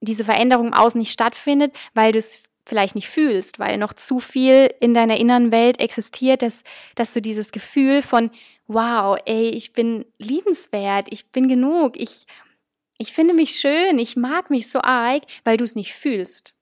[0.00, 4.20] diese Veränderung im Außen nicht stattfindet, weil du es vielleicht nicht fühlst, weil noch zu
[4.20, 6.62] viel in deiner inneren Welt existiert, dass,
[6.94, 8.30] dass du dieses Gefühl von,
[8.66, 12.26] wow, ey, ich bin liebenswert, ich bin genug, ich,
[12.98, 16.54] ich finde mich schön, ich mag mich so arg, weil du es nicht fühlst,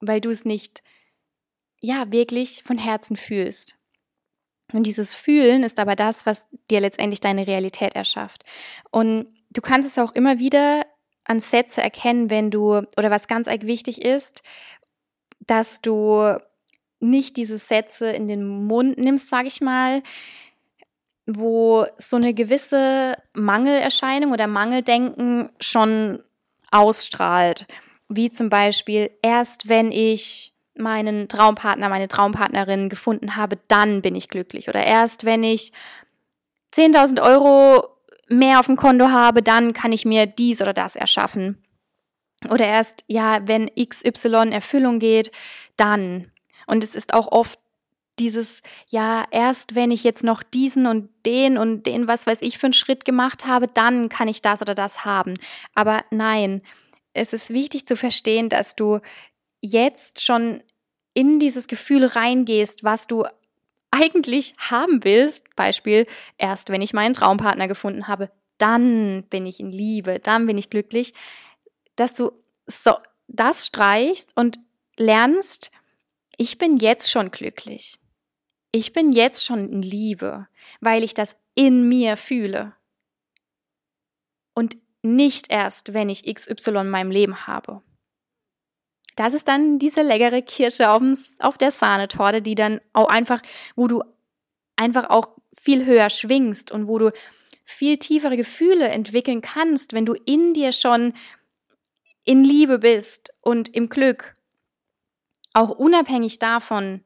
[0.00, 0.82] weil du es nicht,
[1.80, 3.76] ja, wirklich von Herzen fühlst.
[4.72, 8.44] Und dieses Fühlen ist aber das, was dir letztendlich deine Realität erschafft.
[8.90, 10.86] Und du kannst es auch immer wieder
[11.24, 14.42] an Sätze erkennen, wenn du, oder was ganz wichtig ist,
[15.40, 16.36] dass du
[17.00, 20.02] nicht diese Sätze in den Mund nimmst, sage ich mal,
[21.26, 26.22] wo so eine gewisse Mangelerscheinung oder Mangeldenken schon
[26.70, 27.66] ausstrahlt.
[28.08, 34.28] Wie zum Beispiel, erst wenn ich meinen Traumpartner, meine Traumpartnerin gefunden habe, dann bin ich
[34.28, 34.68] glücklich.
[34.68, 35.72] Oder erst wenn ich
[36.74, 37.88] 10.000 Euro
[38.30, 41.62] mehr auf dem Konto habe, dann kann ich mir dies oder das erschaffen.
[42.48, 45.30] Oder erst, ja, wenn XY Erfüllung geht,
[45.76, 46.30] dann.
[46.66, 47.58] Und es ist auch oft
[48.18, 52.58] dieses, ja, erst wenn ich jetzt noch diesen und den und den, was weiß ich,
[52.58, 55.34] für einen Schritt gemacht habe, dann kann ich das oder das haben.
[55.74, 56.62] Aber nein,
[57.12, 59.00] es ist wichtig zu verstehen, dass du
[59.60, 60.62] jetzt schon
[61.14, 63.24] in dieses Gefühl reingehst, was du
[63.90, 66.06] eigentlich haben willst, Beispiel,
[66.38, 70.70] erst wenn ich meinen Traumpartner gefunden habe, dann bin ich in Liebe, dann bin ich
[70.70, 71.14] glücklich,
[71.96, 72.32] dass du
[72.66, 74.58] so das streichst und
[74.96, 75.70] lernst,
[76.36, 77.96] ich bin jetzt schon glücklich.
[78.72, 80.46] Ich bin jetzt schon in Liebe,
[80.80, 82.74] weil ich das in mir fühle.
[84.54, 87.82] Und nicht erst, wenn ich XY in meinem Leben habe
[89.16, 93.40] das ist dann diese leckere Kirsche auf der Sahnetorte, die dann auch einfach,
[93.76, 94.02] wo du
[94.76, 95.28] einfach auch
[95.60, 97.12] viel höher schwingst und wo du
[97.64, 101.12] viel tiefere Gefühle entwickeln kannst, wenn du in dir schon
[102.24, 104.36] in Liebe bist und im Glück.
[105.52, 107.02] Auch unabhängig davon,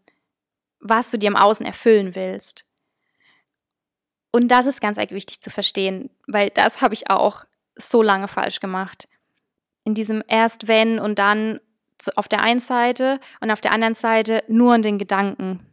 [0.81, 2.67] was du dir im Außen erfüllen willst.
[4.31, 7.45] Und das ist ganz wichtig zu verstehen, weil das habe ich auch
[7.77, 9.09] so lange falsch gemacht.
[9.85, 11.61] In diesem erst wenn und dann
[12.17, 15.67] auf der einen Seite und auf der anderen Seite nur in den Gedanken.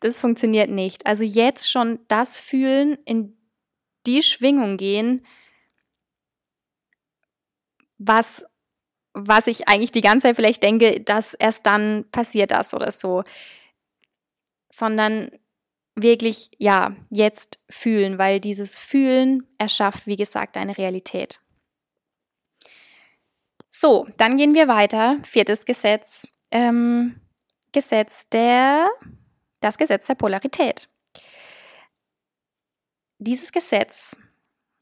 [0.00, 1.06] Das funktioniert nicht.
[1.06, 3.36] Also jetzt schon das fühlen, in
[4.06, 5.26] die Schwingung gehen,
[7.98, 8.46] was,
[9.12, 13.24] was ich eigentlich die ganze Zeit vielleicht denke, dass erst dann passiert das oder so.
[14.70, 15.30] Sondern
[15.94, 21.39] wirklich, ja, jetzt fühlen, weil dieses Fühlen erschafft, wie gesagt, eine Realität.
[23.70, 25.18] So, dann gehen wir weiter.
[25.22, 26.28] Viertes Gesetz.
[26.50, 27.20] Ähm,
[27.72, 28.90] Gesetz der,
[29.60, 30.88] das Gesetz der Polarität.
[33.18, 34.18] Dieses Gesetz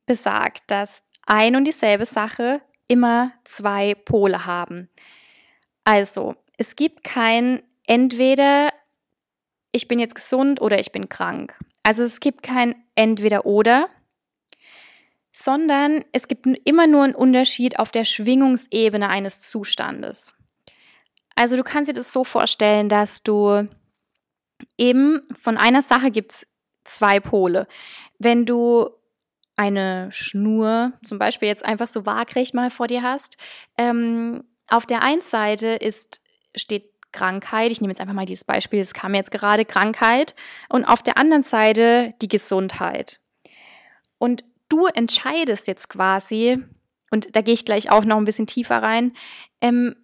[0.06, 4.88] besagt, dass ein und dieselbe Sache immer zwei Pole haben.
[5.84, 8.70] Also, es gibt kein entweder
[9.72, 11.54] ich bin jetzt gesund oder ich bin krank.
[11.82, 13.88] Also es gibt kein entweder oder,
[15.38, 20.34] sondern es gibt immer nur einen Unterschied auf der Schwingungsebene eines Zustandes.
[21.36, 23.68] Also du kannst dir das so vorstellen, dass du
[24.76, 26.46] eben von einer Sache gibt es
[26.82, 27.68] zwei Pole.
[28.18, 28.90] Wenn du
[29.54, 33.36] eine Schnur, zum Beispiel jetzt einfach so waagrecht mal vor dir hast,
[33.76, 36.20] ähm, auf der einen Seite ist,
[36.56, 40.34] steht Krankheit, ich nehme jetzt einfach mal dieses Beispiel, es kam jetzt gerade Krankheit,
[40.68, 43.20] und auf der anderen Seite die Gesundheit.
[44.18, 46.58] Und du entscheidest jetzt quasi,
[47.10, 49.14] und da gehe ich gleich auch noch ein bisschen tiefer rein,
[49.60, 49.96] ähm,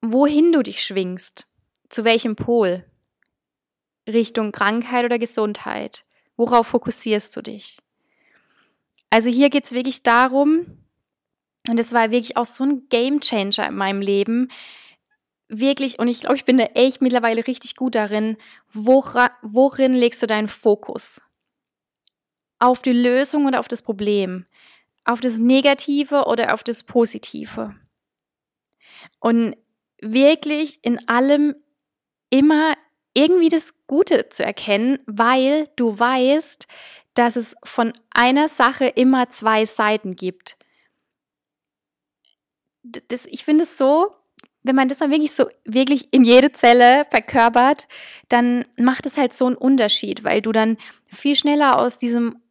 [0.00, 1.46] wohin du dich schwingst,
[1.88, 2.84] zu welchem Pol,
[4.08, 6.04] Richtung Krankheit oder Gesundheit,
[6.36, 7.78] worauf fokussierst du dich?
[9.10, 10.78] Also hier geht es wirklich darum,
[11.68, 14.48] und es war wirklich auch so ein Game Changer in meinem Leben,
[15.48, 18.36] wirklich, und ich glaube, ich bin da echt mittlerweile richtig gut darin,
[18.72, 21.20] wora, worin legst du deinen Fokus?
[22.58, 24.46] Auf die Lösung oder auf das Problem?
[25.04, 27.74] Auf das Negative oder auf das Positive?
[29.20, 29.56] Und
[30.00, 31.54] wirklich in allem
[32.30, 32.74] immer
[33.14, 36.66] irgendwie das Gute zu erkennen, weil du weißt,
[37.14, 40.56] dass es von einer Sache immer zwei Seiten gibt.
[42.82, 44.12] Das, ich finde es so
[44.66, 47.86] wenn man das dann wirklich so wirklich in jede Zelle verkörpert,
[48.28, 50.76] dann macht es halt so einen Unterschied, weil du dann
[51.08, 52.42] viel schneller aus diesem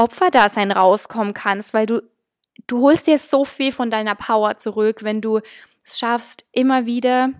[0.00, 2.02] Opferdasein rauskommen kannst, weil du
[2.66, 5.40] du holst dir so viel von deiner Power zurück, wenn du
[5.84, 7.32] es schaffst, immer wieder,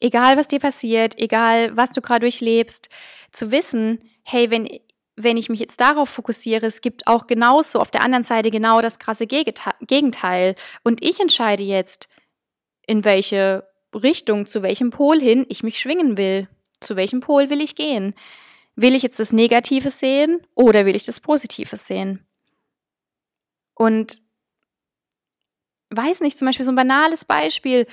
[0.00, 2.88] egal was dir passiert, egal was du gerade durchlebst,
[3.32, 4.68] zu wissen, hey, wenn
[5.18, 8.82] wenn ich mich jetzt darauf fokussiere, es gibt auch genauso auf der anderen Seite genau
[8.82, 10.54] das krasse Gegenteil.
[10.84, 12.08] Und ich entscheide jetzt,
[12.86, 16.48] in welche Richtung, zu welchem Pol hin ich mich schwingen will.
[16.80, 18.14] Zu welchem Pol will ich gehen?
[18.76, 22.26] Will ich jetzt das Negative sehen oder will ich das Positive sehen?
[23.74, 24.20] Und
[25.90, 27.86] weiß nicht, zum Beispiel so ein banales Beispiel,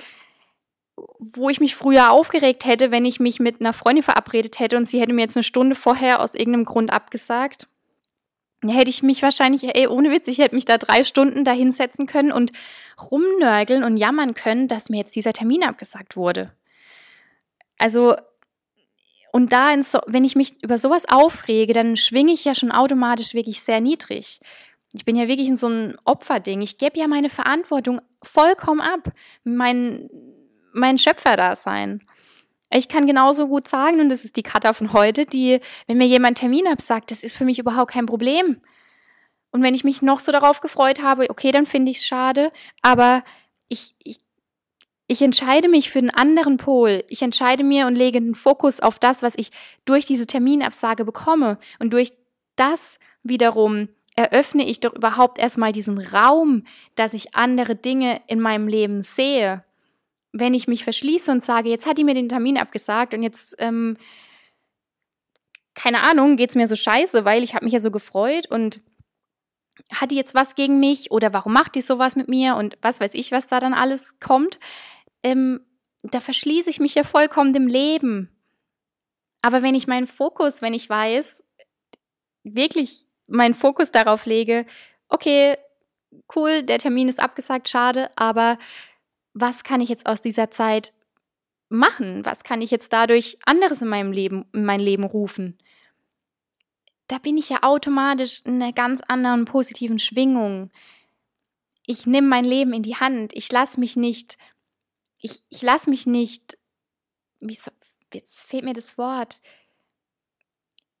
[1.18, 4.84] wo ich mich früher aufgeregt hätte, wenn ich mich mit einer Freundin verabredet hätte und
[4.84, 7.66] sie hätte mir jetzt eine Stunde vorher aus irgendeinem Grund abgesagt
[8.70, 12.06] hätte ich mich wahrscheinlich, ey, ohne Witz, ich hätte mich da drei Stunden da hinsetzen
[12.06, 12.52] können und
[13.10, 16.52] rumnörgeln und jammern können, dass mir jetzt dieser Termin abgesagt wurde.
[17.78, 18.16] Also,
[19.34, 23.34] und da, so, wenn ich mich über sowas aufrege, dann schwinge ich ja schon automatisch
[23.34, 24.38] wirklich sehr niedrig.
[24.92, 26.62] Ich bin ja wirklich in so einem Opferding.
[26.62, 29.12] Ich gebe ja meine Verantwortung vollkommen ab.
[29.42, 30.08] Mein,
[30.72, 32.04] mein Schöpferdasein.
[32.70, 36.06] Ich kann genauso gut sagen, und das ist die Kata von heute, die, wenn mir
[36.06, 38.60] jemand Termin absagt, das ist für mich überhaupt kein Problem.
[39.50, 42.52] Und wenn ich mich noch so darauf gefreut habe, okay, dann finde ich es schade,
[42.82, 43.24] aber
[43.66, 44.20] ich, ich,
[45.06, 47.04] ich entscheide mich für einen anderen Pol.
[47.08, 49.50] Ich entscheide mir und lege den Fokus auf das, was ich
[49.84, 51.58] durch diese Terminabsage bekomme.
[51.78, 52.12] Und durch
[52.56, 56.64] das wiederum eröffne ich doch überhaupt erstmal diesen Raum,
[56.94, 59.64] dass ich andere Dinge in meinem Leben sehe
[60.34, 63.54] wenn ich mich verschließe und sage, jetzt hat die mir den Termin abgesagt und jetzt,
[63.60, 63.96] ähm,
[65.74, 68.80] keine Ahnung, geht es mir so scheiße, weil ich habe mich ja so gefreut und
[69.92, 73.00] hat die jetzt was gegen mich oder warum macht die sowas mit mir und was
[73.00, 74.58] weiß ich, was da dann alles kommt,
[75.24, 75.60] ähm,
[76.02, 78.30] da verschließe ich mich ja vollkommen dem Leben.
[79.42, 81.42] Aber wenn ich meinen Fokus, wenn ich weiß,
[82.44, 84.66] wirklich meinen Fokus darauf lege,
[85.08, 85.56] okay,
[86.36, 88.58] cool, der Termin ist abgesagt, schade, aber
[89.32, 90.92] was kann ich jetzt aus dieser Zeit
[91.68, 92.24] machen?
[92.24, 95.58] Was kann ich jetzt dadurch anderes in meinem Leben, in mein Leben rufen?
[97.08, 100.70] Da bin ich ja automatisch in einer ganz anderen positiven Schwingung.
[101.86, 103.32] Ich nehme mein Leben in die Hand.
[103.34, 104.38] Ich lasse mich nicht,
[105.24, 106.58] ich, ich lasse mich nicht,
[107.40, 107.70] wie so,
[108.12, 109.40] jetzt fehlt mir das Wort.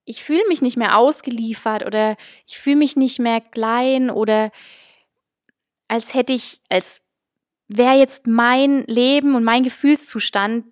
[0.06, 2.16] Ich fühle mich nicht mehr ausgeliefert oder
[2.46, 4.50] ich fühle mich nicht mehr klein oder
[5.88, 7.02] als hätte ich, als
[7.68, 10.64] wäre jetzt mein Leben und mein Gefühlszustand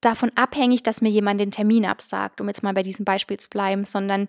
[0.00, 3.50] davon abhängig, dass mir jemand den Termin absagt, um jetzt mal bei diesem Beispiel zu
[3.50, 4.28] bleiben, sondern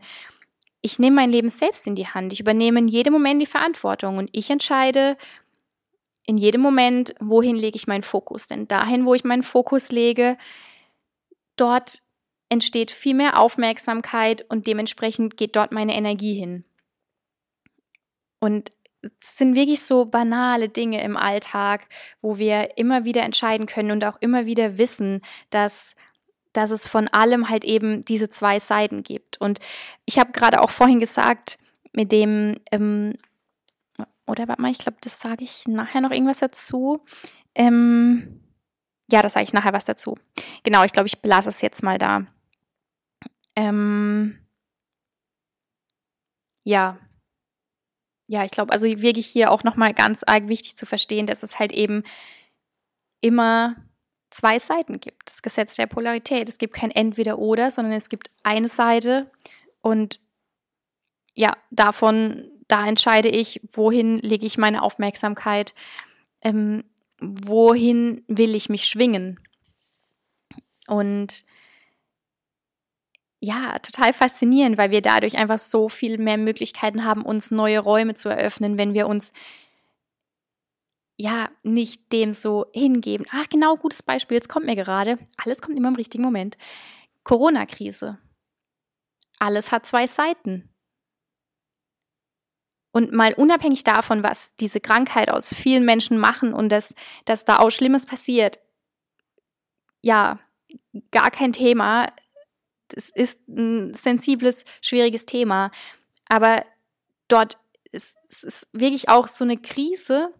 [0.82, 2.34] ich nehme mein Leben selbst in die Hand.
[2.34, 5.18] Ich übernehme in jedem Moment die Verantwortung und ich entscheide,
[6.26, 8.47] in jedem Moment, wohin lege ich meinen Fokus?
[8.47, 10.38] Denn dahin, wo ich meinen Fokus lege,
[11.55, 12.01] dort
[12.49, 16.63] entsteht viel mehr Aufmerksamkeit und dementsprechend geht dort meine Energie hin.
[18.39, 18.69] Und
[19.01, 21.88] es sind wirklich so banale Dinge im Alltag,
[22.21, 25.95] wo wir immer wieder entscheiden können und auch immer wieder wissen, dass
[26.53, 29.41] dass es von allem halt eben diese zwei Seiten gibt.
[29.41, 29.59] Und
[30.05, 31.57] ich habe gerade auch vorhin gesagt,
[31.91, 33.15] mit dem, ähm,
[34.26, 37.03] oder warte mal, ich glaube, das sage ich nachher noch irgendwas dazu.
[37.55, 38.41] Ähm,
[39.11, 40.15] ja, das sage ich nachher was dazu.
[40.63, 42.26] Genau, ich glaube, ich belasse es jetzt mal da.
[43.55, 44.39] Ähm,
[46.63, 46.97] ja.
[48.30, 51.59] Ja, ich glaube, also wirklich hier auch nochmal ganz arg wichtig zu verstehen, dass es
[51.59, 52.03] halt eben
[53.19, 53.76] immer
[54.30, 55.30] zwei Seiten gibt.
[55.30, 56.49] Das Gesetz der Polarität.
[56.49, 59.30] Es gibt kein Entweder-Oder, sondern es gibt eine Seite
[59.82, 60.19] und
[61.36, 65.76] ja, davon, da entscheide ich, wohin lege ich meine Aufmerksamkeit,
[66.41, 66.84] ähm,
[67.19, 69.39] wohin will ich mich schwingen.
[70.88, 71.45] Und
[73.39, 78.15] ja, total faszinierend, weil wir dadurch einfach so viel mehr Möglichkeiten haben, uns neue Räume
[78.15, 79.34] zu eröffnen, wenn wir uns
[81.15, 83.28] ja nicht dem so hingeben.
[83.30, 84.34] Ach, genau, gutes Beispiel.
[84.36, 86.57] Jetzt kommt mir gerade, alles kommt immer im richtigen Moment.
[87.24, 88.17] Corona-Krise.
[89.38, 90.72] Alles hat zwei Seiten.
[92.94, 97.60] Und mal unabhängig davon, was diese Krankheit aus vielen Menschen machen und dass, dass da
[97.60, 98.60] auch Schlimmes passiert,
[100.02, 100.39] ja,
[101.12, 102.08] gar kein Thema
[102.96, 105.72] es ist ein sensibles, schwieriges Thema.
[106.28, 106.66] Aber
[107.28, 107.58] dort
[107.91, 110.34] ist es wirklich auch so eine Krise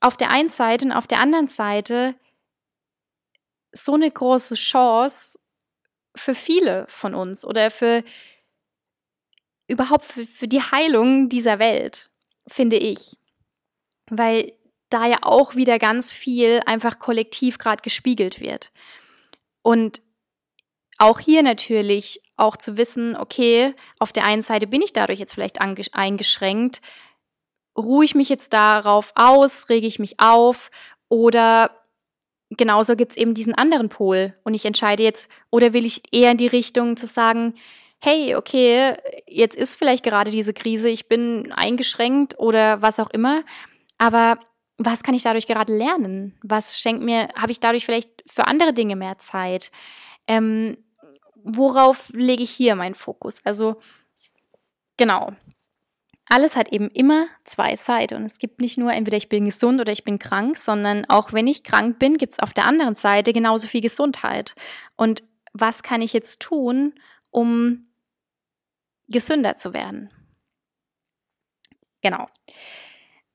[0.00, 2.14] auf der einen Seite und auf der anderen Seite
[3.72, 5.38] so eine große Chance
[6.14, 8.04] für viele von uns oder für
[9.72, 12.10] überhaupt für, für die Heilung dieser Welt,
[12.46, 13.16] finde ich.
[14.08, 14.52] Weil
[14.90, 18.72] da ja auch wieder ganz viel einfach kollektiv gerade gespiegelt wird.
[19.62, 20.02] Und
[20.98, 25.34] auch hier natürlich auch zu wissen, okay, auf der einen Seite bin ich dadurch jetzt
[25.34, 26.80] vielleicht eingeschränkt,
[27.76, 30.70] ruhe ich mich jetzt darauf aus, rege ich mich auf
[31.08, 31.70] oder
[32.50, 36.32] genauso gibt es eben diesen anderen Pol und ich entscheide jetzt, oder will ich eher
[36.32, 37.54] in die Richtung zu sagen,
[38.04, 38.96] hey, okay,
[39.28, 43.44] jetzt ist vielleicht gerade diese Krise, ich bin eingeschränkt oder was auch immer,
[43.96, 44.38] aber
[44.76, 46.36] was kann ich dadurch gerade lernen?
[46.42, 49.70] Was schenkt mir, habe ich dadurch vielleicht für andere Dinge mehr Zeit?
[50.26, 50.78] Ähm,
[51.44, 53.36] worauf lege ich hier meinen Fokus?
[53.44, 53.80] Also
[54.96, 55.30] genau.
[56.28, 59.80] Alles hat eben immer zwei Seiten und es gibt nicht nur entweder ich bin gesund
[59.80, 62.96] oder ich bin krank, sondern auch wenn ich krank bin, gibt es auf der anderen
[62.96, 64.56] Seite genauso viel Gesundheit.
[64.96, 65.22] Und
[65.52, 66.94] was kann ich jetzt tun,
[67.30, 67.86] um
[69.12, 70.10] gesünder zu werden?
[72.02, 72.26] Genau.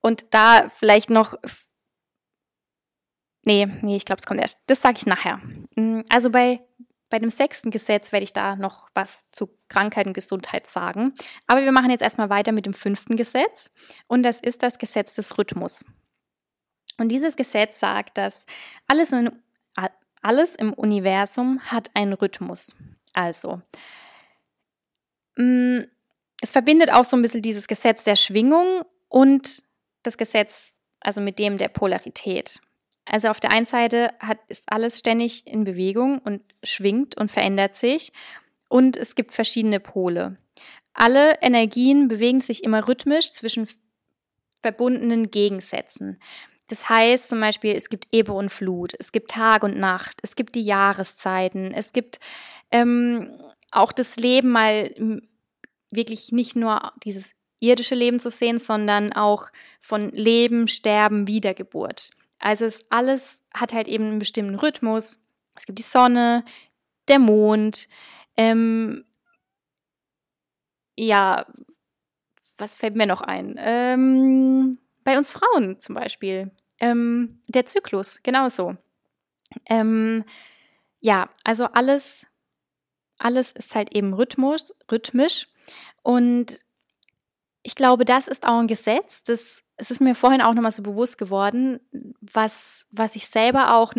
[0.01, 1.36] Und da vielleicht noch
[3.45, 4.59] Nee, nee, ich glaube, es kommt erst.
[4.67, 5.38] Das sage ich nachher.
[5.78, 6.59] Mm, also bei
[7.09, 11.13] bei dem sechsten Gesetz werde ich da noch was zu Krankheit und Gesundheit sagen.
[11.47, 13.71] Aber wir machen jetzt erstmal weiter mit dem fünften Gesetz.
[14.07, 15.86] Und das ist das Gesetz des Rhythmus.
[16.97, 18.45] Und dieses Gesetz sagt, dass
[18.88, 19.32] alles, in,
[20.21, 22.75] alles im Universum hat einen Rhythmus.
[23.13, 23.61] Also,
[25.38, 29.63] es verbindet auch so ein bisschen dieses Gesetz der Schwingung und
[30.03, 32.59] das Gesetz, also mit dem der Polarität.
[33.05, 37.75] Also auf der einen Seite hat, ist alles ständig in Bewegung und schwingt und verändert
[37.75, 38.11] sich
[38.69, 40.38] und es gibt verschiedene Pole.
[40.93, 43.69] Alle Energien bewegen sich immer rhythmisch zwischen
[44.61, 46.19] verbundenen Gegensätzen.
[46.67, 50.35] Das heißt zum Beispiel, es gibt Ebbe und Flut, es gibt Tag und Nacht, es
[50.35, 52.19] gibt die Jahreszeiten, es gibt
[52.71, 53.39] ähm,
[53.72, 55.22] auch das Leben mal
[55.91, 59.47] wirklich nicht nur dieses irdische Leben zu sehen, sondern auch
[59.82, 62.11] von Leben, Sterben, Wiedergeburt.
[62.39, 65.20] Also es alles hat halt eben einen bestimmten Rhythmus.
[65.55, 66.43] Es gibt die Sonne,
[67.07, 67.88] der Mond,
[68.38, 69.05] ähm,
[70.95, 71.45] ja,
[72.57, 73.55] was fällt mir noch ein?
[73.59, 76.51] Ähm, bei uns Frauen zum Beispiel.
[76.80, 78.76] Ähm, der Zyklus, genauso.
[79.68, 80.24] Ähm,
[80.99, 82.28] ja, also alles,
[83.18, 85.47] alles ist halt eben Rhythmus, rhythmisch.
[86.03, 86.59] Und
[87.63, 90.82] ich glaube, das ist auch ein Gesetz, das es ist mir vorhin auch nochmal so
[90.82, 91.80] bewusst geworden,
[92.20, 93.93] was, was ich selber auch,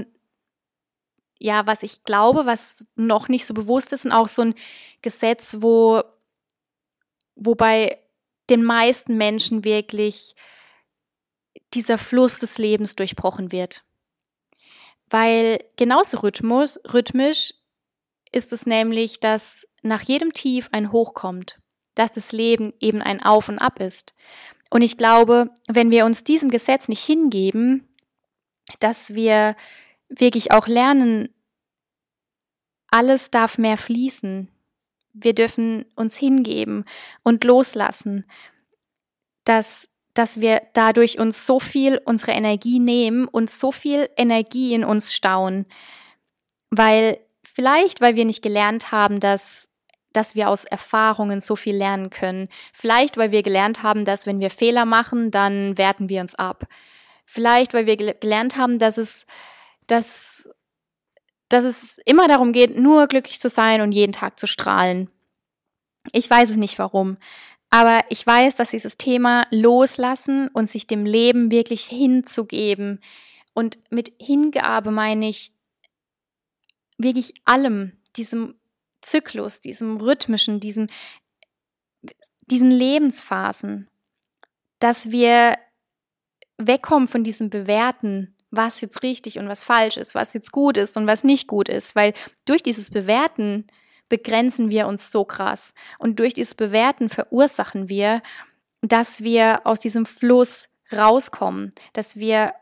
[1.39, 4.55] ja, was ich glaube, was noch nicht so bewusst ist und auch so ein
[5.03, 6.03] Gesetz, wo,
[7.37, 7.97] wo bei
[8.51, 10.35] den meisten Menschen wirklich
[11.75, 13.85] dieser Fluss des Lebens durchbrochen wird.
[15.11, 17.55] Weil genauso Rhythmus, rhythmisch
[18.33, 21.59] ist es nämlich, dass nach jedem Tief ein Hoch kommt,
[21.95, 24.15] dass das Leben eben ein Auf und Ab ist.
[24.71, 27.89] Und ich glaube, wenn wir uns diesem Gesetz nicht hingeben,
[28.81, 29.57] dass wir
[30.09, 31.29] wirklich auch lernen,
[32.91, 34.49] alles darf mehr fließen.
[35.13, 36.85] Wir dürfen uns hingeben
[37.23, 38.25] und loslassen,
[39.45, 44.85] dass, dass wir dadurch uns so viel unsere Energie nehmen und so viel Energie in
[44.85, 45.67] uns stauen.
[46.71, 47.19] Weil
[47.59, 49.69] vielleicht, weil wir nicht gelernt haben, dass
[50.13, 52.49] dass wir aus Erfahrungen so viel lernen können.
[52.73, 56.65] Vielleicht, weil wir gelernt haben, dass wenn wir Fehler machen, dann werten wir uns ab.
[57.27, 59.27] Vielleicht, weil wir gelernt haben, dass es,
[59.89, 60.49] dass
[61.49, 65.11] dass es immer darum geht, nur glücklich zu sein und jeden Tag zu strahlen.
[66.13, 67.17] Ich weiß es nicht warum,
[67.71, 73.01] aber ich weiß, dass dieses Thema loslassen und sich dem Leben wirklich hinzugeben
[73.53, 75.53] und mit Hingabe meine ich
[76.99, 78.57] wirklich allem, diesem
[79.01, 80.91] Zyklus, diesem rhythmischen, diesen,
[82.47, 83.89] diesen Lebensphasen,
[84.81, 85.57] dass wir
[86.59, 90.97] wegkommen von diesem Bewerten, was jetzt richtig und was falsch ist, was jetzt gut ist
[90.97, 93.67] und was nicht gut ist, weil durch dieses Bewerten
[94.09, 98.23] begrenzen wir uns so krass und durch dieses Bewerten verursachen wir,
[98.81, 102.55] dass wir aus diesem Fluss rauskommen, dass wir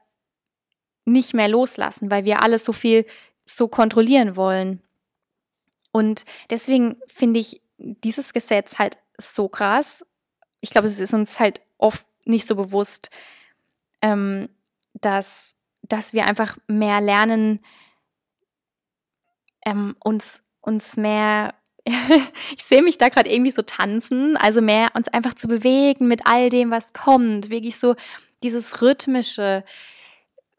[1.04, 3.06] nicht mehr loslassen, weil wir alles so viel
[3.46, 4.82] so kontrollieren wollen.
[5.92, 10.04] Und deswegen finde ich dieses Gesetz halt so krass.
[10.60, 13.10] Ich glaube, es ist uns halt oft nicht so bewusst,
[14.02, 14.48] ähm,
[14.94, 15.56] dass
[15.88, 17.60] dass wir einfach mehr lernen,
[19.64, 21.54] ähm, uns, uns mehr,
[22.56, 26.26] ich sehe mich da gerade irgendwie so tanzen, also mehr uns einfach zu bewegen mit
[26.26, 27.94] all dem, was kommt, wirklich so
[28.42, 29.64] dieses rhythmische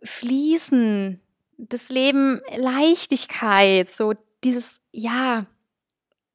[0.03, 1.21] Fließen,
[1.57, 5.45] das Leben Leichtigkeit, so dieses, ja,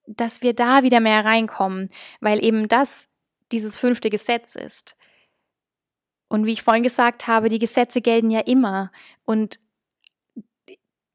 [0.07, 1.89] dass wir da wieder mehr reinkommen,
[2.21, 3.09] weil eben das
[3.53, 4.97] dieses fünfte Gesetz ist.
[6.29, 8.91] Und wie ich vorhin gesagt habe, die Gesetze gelten ja immer.
[9.25, 9.61] Und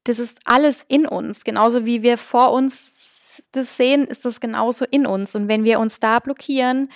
[0.04, 1.44] das ist alles in uns.
[1.44, 5.34] Genauso wie wir vor uns das sehen, ist das genauso in uns.
[5.34, 6.90] Und wenn wir uns da blockieren,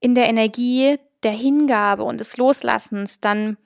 [0.00, 3.56] in der Energie der Hingabe und des Loslassens, dann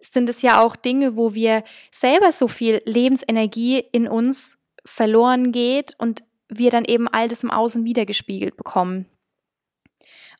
[0.00, 5.94] sind es ja auch Dinge, wo wir selber so viel Lebensenergie in uns verloren geht
[5.98, 9.06] und wir dann eben all das im Außen wiedergespiegelt bekommen.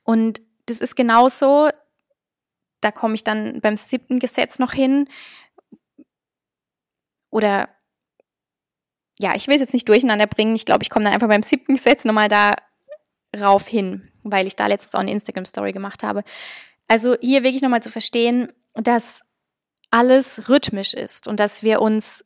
[0.05, 1.69] Und das ist genauso
[2.81, 5.09] da komme ich dann beim siebten Gesetz noch hin.
[7.31, 7.69] Oder
[9.21, 10.55] ja, ich will es jetzt nicht durcheinander bringen.
[10.55, 12.55] Ich glaube, ich komme dann einfach beim siebten Gesetz nochmal da
[13.37, 16.23] rauf hin, weil ich da letztes auch eine Instagram-Story gemacht habe.
[16.87, 19.21] Also hier wirklich nochmal zu verstehen, dass
[19.91, 22.25] alles rhythmisch ist und dass wir uns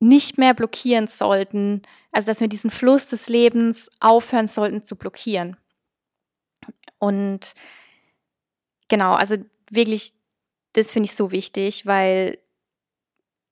[0.00, 5.56] nicht mehr blockieren sollten, also dass wir diesen Fluss des Lebens aufhören sollten zu blockieren.
[6.98, 7.54] Und
[8.88, 9.36] genau, also
[9.70, 10.12] wirklich,
[10.72, 12.38] das finde ich so wichtig, weil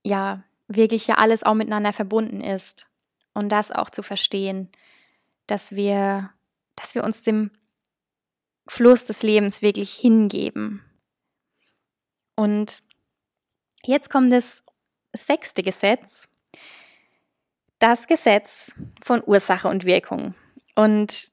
[0.02, 2.86] ja, wirklich ja alles auch miteinander verbunden ist.
[3.32, 4.68] Und das auch zu verstehen,
[5.46, 6.30] dass wir,
[6.74, 7.50] dass wir uns dem
[8.66, 10.84] Fluss des Lebens wirklich hingeben.
[12.40, 12.82] Und
[13.84, 14.62] jetzt kommt das
[15.12, 16.28] sechste Gesetz,
[17.78, 20.34] das Gesetz von Ursache und Wirkung.
[20.74, 21.28] Und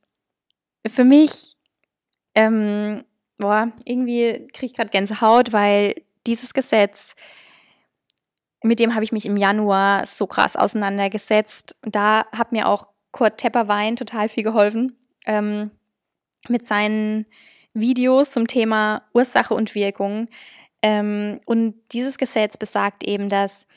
[0.86, 1.56] für mich
[2.36, 3.04] ähm,
[3.38, 5.96] boah, irgendwie kriege ich gerade Gänsehaut, weil
[6.26, 7.16] dieses Gesetz,
[8.64, 11.76] mit dem habe ich mich im Januar so krass auseinandergesetzt.
[11.82, 14.96] Da hat mir auch Kurt Tepperwein total viel geholfen
[15.26, 15.72] ähm,
[16.48, 17.26] mit seinen
[17.74, 20.28] Videos zum Thema Ursache und Wirkung.
[20.82, 23.68] Ähm, und dieses Gesetz besagt eben, dass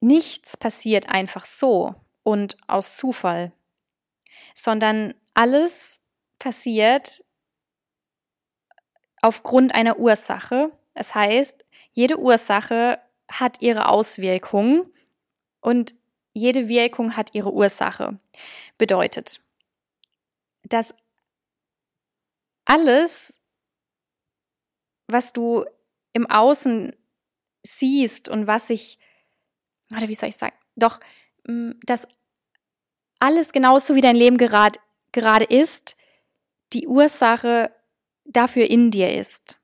[0.00, 3.52] nichts passiert einfach so und aus Zufall,
[4.54, 6.00] sondern alles
[6.38, 7.24] passiert
[9.22, 10.72] aufgrund einer Ursache.
[10.94, 13.00] Das heißt, jede Ursache
[13.30, 14.90] hat ihre Auswirkung
[15.60, 15.94] und
[16.32, 18.18] jede Wirkung hat ihre Ursache.
[18.76, 19.40] Bedeutet,
[20.64, 20.94] dass
[22.66, 23.40] alles,
[25.06, 25.64] was du
[26.16, 26.96] im Außen
[27.62, 28.98] siehst und was sich,
[29.94, 30.98] oder wie soll ich sagen, doch,
[31.46, 32.08] mm, dass
[33.20, 34.80] alles genauso wie dein Leben gerade,
[35.12, 35.96] gerade ist,
[36.72, 37.70] die Ursache
[38.24, 39.60] dafür in dir ist.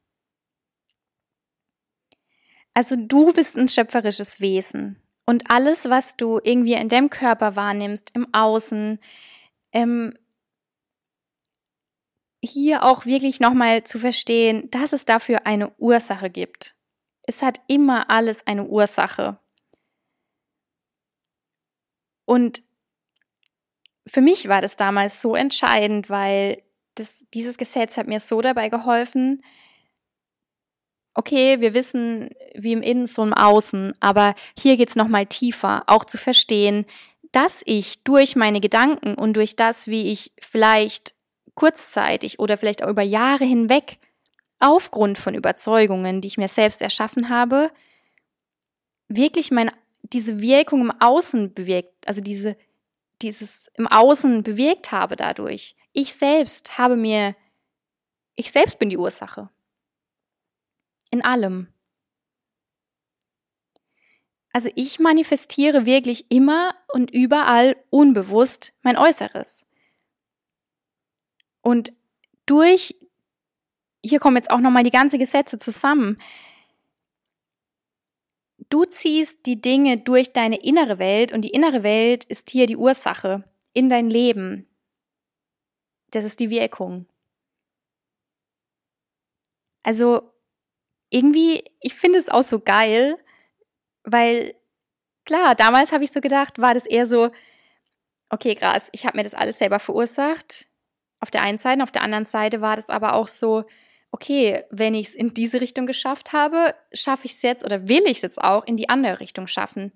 [2.74, 8.14] Also du bist ein schöpferisches Wesen und alles, was du irgendwie in deinem Körper wahrnimmst,
[8.14, 8.98] im Außen,
[9.72, 10.14] ähm,
[12.42, 16.74] hier auch wirklich nochmal zu verstehen, dass es dafür eine Ursache gibt.
[17.22, 19.38] Es hat immer alles eine Ursache.
[22.24, 22.62] Und
[24.06, 26.62] für mich war das damals so entscheidend, weil
[26.96, 29.42] das, dieses Gesetz hat mir so dabei geholfen,
[31.14, 35.84] okay, wir wissen, wie im Innen, so im Außen, aber hier geht's noch mal tiefer,
[35.86, 36.86] auch zu verstehen,
[37.32, 41.14] dass ich durch meine Gedanken und durch das, wie ich vielleicht
[41.54, 43.98] kurzzeitig oder vielleicht auch über Jahre hinweg
[44.58, 47.70] aufgrund von Überzeugungen, die ich mir selbst erschaffen habe,
[49.08, 49.72] wirklich meine,
[50.02, 52.56] diese Wirkung im Außen bewirkt, also diese,
[53.22, 55.76] dieses im Außen bewirkt habe dadurch.
[55.92, 57.34] Ich selbst habe mir,
[58.36, 59.50] ich selbst bin die Ursache.
[61.10, 61.68] In allem.
[64.52, 69.64] Also ich manifestiere wirklich immer und überall unbewusst mein Äußeres.
[71.62, 71.92] Und
[72.46, 72.94] durch,
[74.04, 76.18] hier kommen jetzt auch nochmal die ganzen Gesetze zusammen.
[78.68, 82.76] Du ziehst die Dinge durch deine innere Welt und die innere Welt ist hier die
[82.76, 84.68] Ursache in dein Leben.
[86.10, 87.06] Das ist die Wirkung.
[89.82, 90.32] Also
[91.10, 93.18] irgendwie, ich finde es auch so geil,
[94.04, 94.54] weil
[95.24, 97.30] klar, damals habe ich so gedacht, war das eher so,
[98.30, 100.68] okay, krass, ich habe mir das alles selber verursacht.
[101.22, 103.64] Auf der einen Seite, auf der anderen Seite war das aber auch so,
[104.10, 108.02] okay, wenn ich es in diese Richtung geschafft habe, schaffe ich es jetzt oder will
[108.06, 109.92] ich es jetzt auch in die andere Richtung schaffen.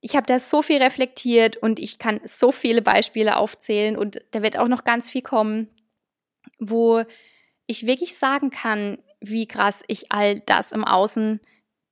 [0.00, 4.42] Ich habe da so viel reflektiert und ich kann so viele Beispiele aufzählen und da
[4.42, 5.68] wird auch noch ganz viel kommen,
[6.58, 7.04] wo
[7.66, 11.40] ich wirklich sagen kann, wie krass ich all das im Außen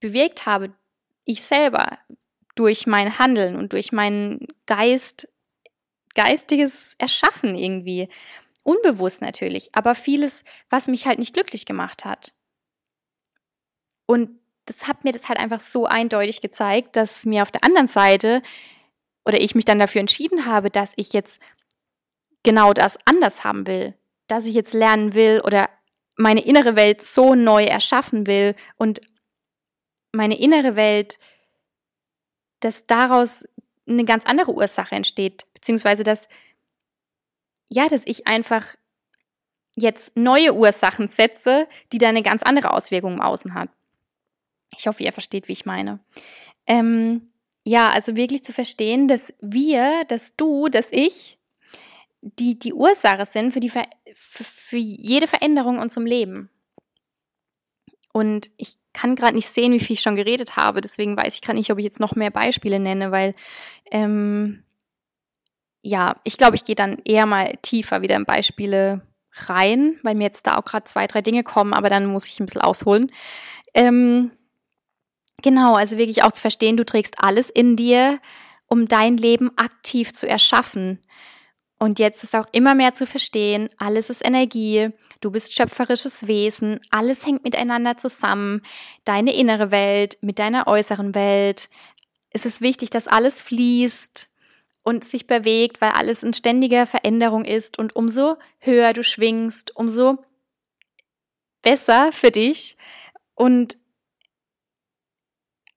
[0.00, 0.72] bewegt habe,
[1.24, 1.98] ich selber,
[2.56, 5.28] durch mein Handeln und durch meinen Geist,
[6.18, 8.08] geistiges Erschaffen irgendwie.
[8.64, 12.34] Unbewusst natürlich, aber vieles, was mich halt nicht glücklich gemacht hat.
[14.06, 14.30] Und
[14.66, 18.42] das hat mir das halt einfach so eindeutig gezeigt, dass mir auf der anderen Seite
[19.24, 21.40] oder ich mich dann dafür entschieden habe, dass ich jetzt
[22.42, 23.94] genau das anders haben will,
[24.26, 25.70] dass ich jetzt lernen will oder
[26.16, 29.00] meine innere Welt so neu erschaffen will und
[30.12, 31.18] meine innere Welt,
[32.60, 33.46] dass daraus
[33.89, 36.28] eine ganz andere Ursache entsteht, beziehungsweise dass,
[37.68, 38.76] ja, dass ich einfach
[39.76, 43.70] jetzt neue Ursachen setze, die da eine ganz andere Auswirkung im Außen hat.
[44.76, 46.01] Ich hoffe, ihr versteht, wie ich meine.
[46.66, 47.32] Ähm,
[47.64, 51.39] ja, also wirklich zu verstehen, dass wir, dass du, dass ich
[52.20, 53.84] die, die Ursache sind für, die, für,
[54.14, 56.51] für jede Veränderung in unserem Leben.
[58.12, 60.80] Und ich kann gerade nicht sehen, wie viel ich schon geredet habe.
[60.80, 63.34] Deswegen weiß ich gerade nicht, ob ich jetzt noch mehr Beispiele nenne, weil
[63.92, 64.64] ähm,
[65.82, 70.24] ja, ich glaube, ich gehe dann eher mal tiefer wieder in Beispiele rein, weil mir
[70.24, 73.12] jetzt da auch gerade zwei, drei Dinge kommen, aber dann muss ich ein bisschen ausholen.
[73.72, 74.32] Ähm,
[75.42, 78.18] genau, also wirklich auch zu verstehen, du trägst alles in dir,
[78.66, 80.99] um dein Leben aktiv zu erschaffen.
[81.78, 86.80] Und jetzt ist auch immer mehr zu verstehen, alles ist Energie, du bist schöpferisches Wesen,
[86.90, 88.62] alles hängt miteinander zusammen,
[89.04, 91.70] deine innere Welt mit deiner äußeren Welt.
[92.30, 94.28] Es ist wichtig, dass alles fließt
[94.82, 100.18] und sich bewegt, weil alles in ständiger Veränderung ist und umso höher du schwingst, umso
[101.62, 102.76] besser für dich
[103.34, 103.76] und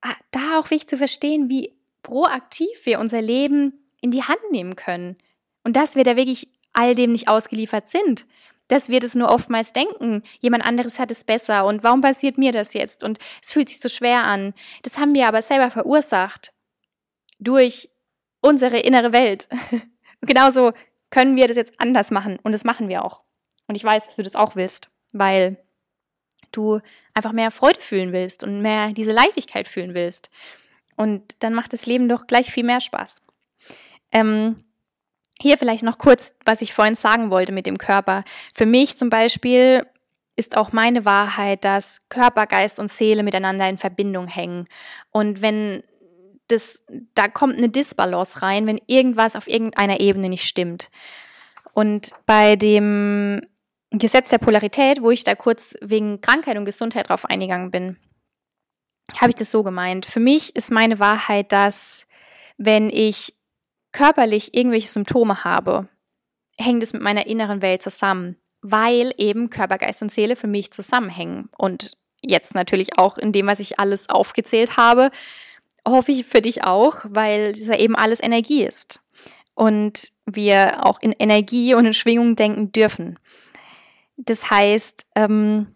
[0.01, 4.75] ah, da auch wichtig zu verstehen, wie proaktiv wir unser Leben in die Hand nehmen
[4.75, 5.17] können.
[5.63, 8.25] Und dass wir da wirklich all dem nicht ausgeliefert sind.
[8.67, 12.53] Dass wir das nur oftmals denken, jemand anderes hat es besser und warum passiert mir
[12.53, 13.03] das jetzt?
[13.03, 14.53] Und es fühlt sich so schwer an.
[14.83, 16.53] Das haben wir aber selber verursacht.
[17.39, 17.89] Durch
[18.39, 19.49] unsere innere Welt.
[20.21, 20.71] genauso
[21.09, 23.23] können wir das jetzt anders machen und das machen wir auch.
[23.67, 25.57] Und ich weiß, dass du das auch willst, weil
[26.51, 26.79] du
[27.13, 30.29] einfach mehr Freude fühlen willst und mehr diese Leichtigkeit fühlen willst.
[30.95, 33.21] Und dann macht das Leben doch gleich viel mehr Spaß.
[34.11, 34.63] Ähm,
[35.41, 38.23] hier vielleicht noch kurz, was ich vorhin sagen wollte mit dem Körper.
[38.53, 39.85] Für mich zum Beispiel
[40.35, 44.65] ist auch meine Wahrheit, dass Körper, Geist und Seele miteinander in Verbindung hängen.
[45.11, 45.83] Und wenn
[46.47, 46.83] das,
[47.15, 50.89] da kommt eine Disbalance rein, wenn irgendwas auf irgendeiner Ebene nicht stimmt.
[51.73, 53.41] Und bei dem
[53.91, 57.97] Gesetz der Polarität, wo ich da kurz wegen Krankheit und Gesundheit drauf eingegangen bin,
[59.17, 60.05] habe ich das so gemeint.
[60.05, 62.07] Für mich ist meine Wahrheit, dass
[62.57, 63.33] wenn ich
[63.91, 65.87] körperlich irgendwelche Symptome habe,
[66.57, 70.71] hängt es mit meiner inneren Welt zusammen, weil eben Körper, Geist und Seele für mich
[70.71, 71.49] zusammenhängen.
[71.57, 75.11] Und jetzt natürlich auch in dem, was ich alles aufgezählt habe,
[75.87, 79.01] hoffe ich für dich auch, weil es ja eben alles Energie ist.
[79.53, 83.19] Und wir auch in Energie und in Schwingung denken dürfen.
[84.17, 85.75] Das heißt, ähm,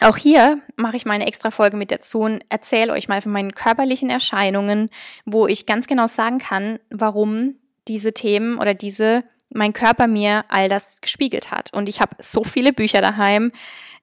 [0.00, 3.54] auch hier mache ich meine extra Folge mit dazu und erzähle euch mal von meinen
[3.54, 4.90] körperlichen Erscheinungen,
[5.24, 10.68] wo ich ganz genau sagen kann, warum diese Themen oder diese mein Körper mir all
[10.68, 11.72] das gespiegelt hat.
[11.72, 13.52] Und ich habe so viele Bücher daheim,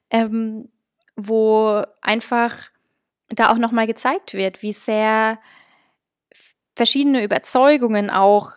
[0.09, 0.69] ähm,
[1.15, 2.69] wo einfach
[3.29, 5.39] da auch nochmal gezeigt wird, wie sehr
[6.75, 8.51] verschiedene Überzeugungen auch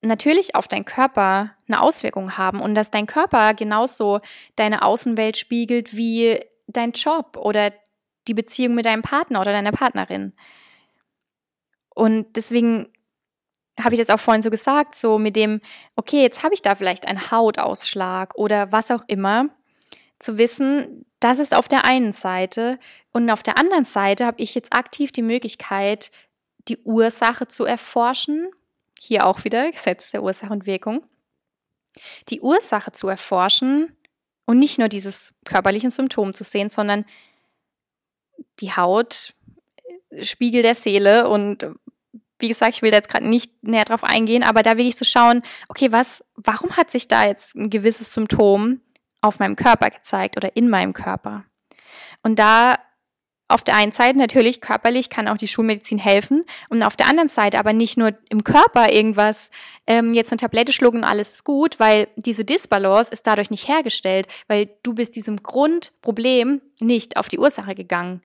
[0.00, 4.20] natürlich auf deinen Körper eine Auswirkung haben und dass dein Körper genauso
[4.56, 7.72] deine Außenwelt spiegelt wie dein Job oder
[8.28, 10.34] die Beziehung mit deinem Partner oder deiner Partnerin.
[11.94, 12.92] Und deswegen
[13.80, 15.60] habe ich das auch vorhin so gesagt, so mit dem,
[15.96, 19.48] okay, jetzt habe ich da vielleicht einen Hautausschlag oder was auch immer,
[20.18, 22.78] zu wissen, das ist auf der einen Seite
[23.12, 26.10] und auf der anderen Seite habe ich jetzt aktiv die Möglichkeit,
[26.68, 28.48] die Ursache zu erforschen.
[29.00, 31.04] Hier auch wieder Gesetz der Ursache und Wirkung.
[32.28, 33.96] Die Ursache zu erforschen
[34.44, 37.04] und nicht nur dieses körperliche Symptom zu sehen, sondern
[38.60, 39.34] die Haut,
[40.10, 41.66] äh, Spiegel der Seele und
[42.38, 44.96] wie gesagt, ich will da jetzt gerade nicht näher drauf eingehen, aber da will ich
[44.96, 48.80] so schauen, okay, was, warum hat sich da jetzt ein gewisses Symptom
[49.20, 51.44] auf meinem Körper gezeigt oder in meinem Körper?
[52.22, 52.78] Und da
[53.48, 57.30] auf der einen Seite natürlich körperlich kann auch die Schulmedizin helfen und auf der anderen
[57.30, 59.50] Seite aber nicht nur im Körper irgendwas,
[59.86, 63.66] ähm, jetzt eine Tablette schlucken und alles ist gut, weil diese Disbalance ist dadurch nicht
[63.66, 68.20] hergestellt, weil du bist diesem Grundproblem nicht auf die Ursache gegangen.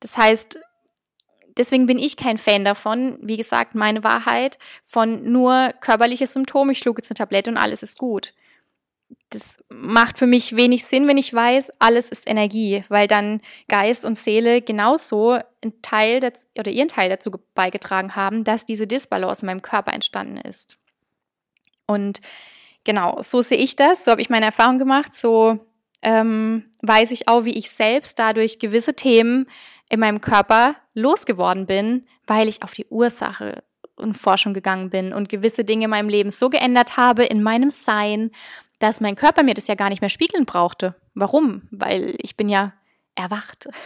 [0.00, 0.60] Das heißt,
[1.56, 6.78] deswegen bin ich kein Fan davon, wie gesagt, meine Wahrheit von nur körperliche Symptome, ich
[6.78, 8.34] schlug jetzt eine Tablette und alles ist gut.
[9.30, 14.04] Das macht für mich wenig Sinn, wenn ich weiß, alles ist Energie, weil dann Geist
[14.04, 16.20] und Seele genauso einen Teil
[16.58, 20.76] oder ihren Teil dazu beigetragen haben, dass diese Disbalance in meinem Körper entstanden ist.
[21.86, 22.20] Und
[22.84, 25.58] genau, so sehe ich das, so habe ich meine Erfahrung gemacht, so
[26.02, 29.46] ähm, weiß ich auch, wie ich selbst dadurch gewisse Themen
[29.88, 33.62] in meinem Körper losgeworden bin, weil ich auf die Ursache
[33.96, 37.70] und Forschung gegangen bin und gewisse Dinge in meinem Leben so geändert habe in meinem
[37.70, 38.30] Sein,
[38.82, 40.94] dass mein Körper mir das ja gar nicht mehr spiegeln brauchte.
[41.14, 41.62] Warum?
[41.70, 42.72] Weil ich bin ja
[43.14, 43.68] erwacht.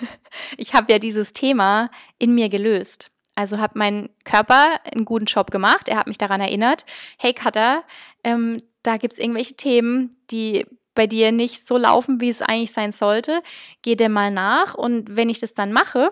[0.58, 3.10] Ich habe ja dieses Thema in mir gelöst.
[3.34, 5.88] Also hat mein Körper einen guten Job gemacht.
[5.88, 6.84] Er hat mich daran erinnert,
[7.18, 7.84] hey Cutter,
[8.24, 12.92] ähm, da gibt's irgendwelche Themen, die bei dir nicht so laufen, wie es eigentlich sein
[12.92, 13.42] sollte,
[13.82, 16.10] geh dir mal nach und wenn ich das dann mache,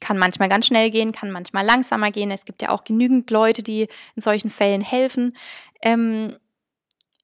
[0.00, 2.30] kann manchmal ganz schnell gehen, kann manchmal langsamer gehen.
[2.30, 5.36] Es gibt ja auch genügend Leute, die in solchen Fällen helfen.
[5.82, 6.36] Ähm,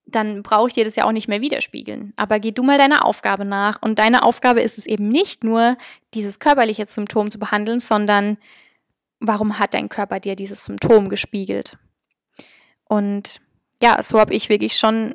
[0.07, 2.12] dann brauche ich dir das ja auch nicht mehr widerspiegeln.
[2.16, 3.80] Aber geh du mal deiner Aufgabe nach.
[3.80, 5.76] Und deine Aufgabe ist es eben nicht nur,
[6.12, 8.36] dieses körperliche Symptom zu behandeln, sondern
[9.20, 11.78] warum hat dein Körper dir dieses Symptom gespiegelt?
[12.84, 13.40] Und
[13.82, 15.14] ja, so habe ich wirklich schon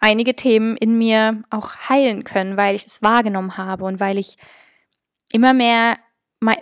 [0.00, 4.36] einige Themen in mir auch heilen können, weil ich es wahrgenommen habe und weil ich
[5.32, 5.98] immer mehr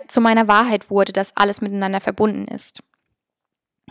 [0.07, 2.81] zu meiner Wahrheit wurde, dass alles miteinander verbunden ist.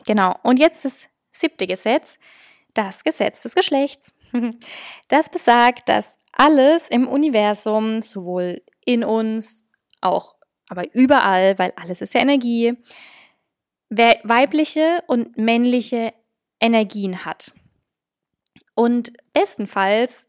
[0.07, 0.35] Genau.
[0.43, 2.19] Und jetzt das siebte Gesetz,
[2.75, 4.15] das Gesetz des Geschlechts.
[5.09, 9.65] Das besagt, dass alles im Universum, sowohl in uns,
[10.01, 10.35] auch
[10.69, 12.75] aber überall, weil alles ist ja Energie,
[13.91, 16.13] weibliche und männliche
[16.61, 17.53] Energien hat.
[18.75, 20.27] Und bestenfalls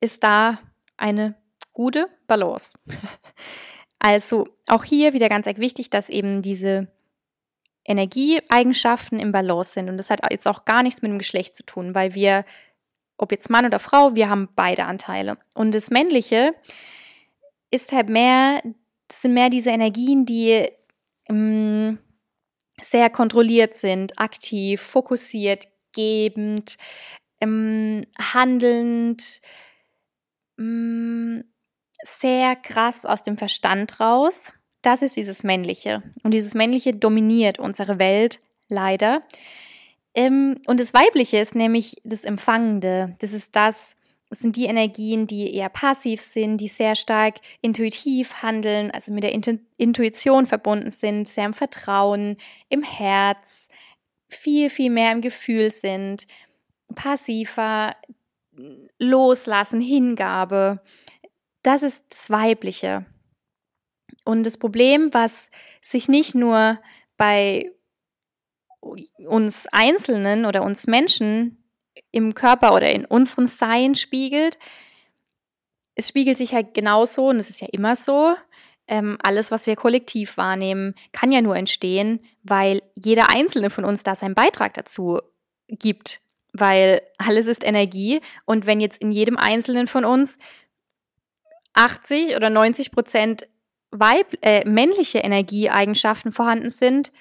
[0.00, 0.58] ist da
[0.96, 1.36] eine
[1.72, 2.78] gute Balance.
[4.04, 6.88] Also auch hier wieder ganz wichtig, dass eben diese
[7.84, 9.88] Energieeigenschaften im Balance sind.
[9.88, 12.44] Und das hat jetzt auch gar nichts mit dem Geschlecht zu tun, weil wir,
[13.16, 15.38] ob jetzt Mann oder Frau, wir haben beide Anteile.
[15.54, 16.54] Und das Männliche
[17.70, 18.62] ist halt mehr,
[19.10, 20.68] sind mehr diese Energien, die
[21.28, 21.98] ähm,
[22.80, 26.76] sehr kontrolliert sind, aktiv, fokussiert, gebend,
[27.40, 29.40] ähm, handelnd,
[30.58, 31.44] ähm,
[32.02, 34.52] sehr krass aus dem Verstand raus.
[34.82, 36.02] Das ist dieses Männliche.
[36.22, 39.22] Und dieses Männliche dominiert unsere Welt leider.
[40.14, 43.16] Ähm, und das Weibliche ist nämlich das Empfangende.
[43.20, 43.96] Das ist das,
[44.28, 49.22] das sind die Energien, die eher passiv sind, die sehr stark intuitiv handeln, also mit
[49.22, 52.36] der Intuition verbunden sind, sehr im Vertrauen,
[52.68, 53.68] im Herz,
[54.28, 56.26] viel, viel mehr im Gefühl sind,
[56.94, 57.94] passiver,
[58.98, 60.80] loslassen, Hingabe.
[61.62, 63.06] Das ist das Weibliche.
[64.24, 65.50] Und das Problem, was
[65.80, 66.78] sich nicht nur
[67.16, 67.70] bei
[69.18, 71.62] uns Einzelnen oder uns Menschen
[72.10, 74.58] im Körper oder in unserem Sein spiegelt.
[75.94, 78.34] Es spiegelt sich halt genauso, und es ist ja immer so,
[78.88, 84.02] ähm, alles, was wir kollektiv wahrnehmen, kann ja nur entstehen, weil jeder Einzelne von uns
[84.02, 85.20] da seinen Beitrag dazu
[85.68, 86.20] gibt.
[86.52, 90.38] Weil alles ist Energie und wenn jetzt in jedem Einzelnen von uns
[91.74, 93.48] 80 oder 90 Prozent
[93.92, 97.12] Weib äh, männliche Energieeigenschaften vorhanden sind,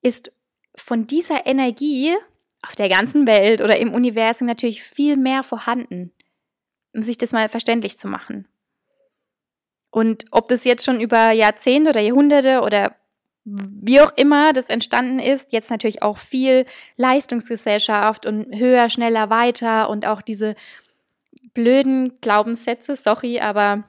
[0.00, 0.32] ist
[0.74, 2.14] von dieser Energie
[2.62, 6.12] auf der ganzen Welt oder im Universum natürlich viel mehr vorhanden,
[6.94, 8.46] um sich das mal verständlich zu machen.
[9.90, 12.94] Und ob das jetzt schon über Jahrzehnte oder Jahrhunderte oder
[13.44, 19.88] wie auch immer das entstanden ist, jetzt natürlich auch viel Leistungsgesellschaft und höher, schneller, weiter
[19.88, 20.54] und auch diese
[21.54, 23.84] blöden Glaubenssätze, sorry, aber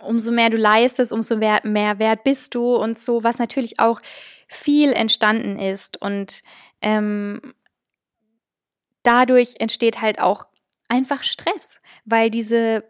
[0.00, 4.00] umso mehr du leistest, umso mehr, mehr wert bist du und so, was natürlich auch
[4.48, 6.00] viel entstanden ist.
[6.00, 6.42] Und
[6.80, 7.40] ähm,
[9.02, 10.46] dadurch entsteht halt auch
[10.88, 12.84] einfach Stress, weil diese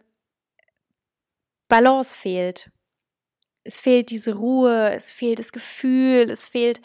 [1.67, 2.71] Balance fehlt.
[3.63, 6.81] Es fehlt diese Ruhe, es fehlt das Gefühl, es fehlt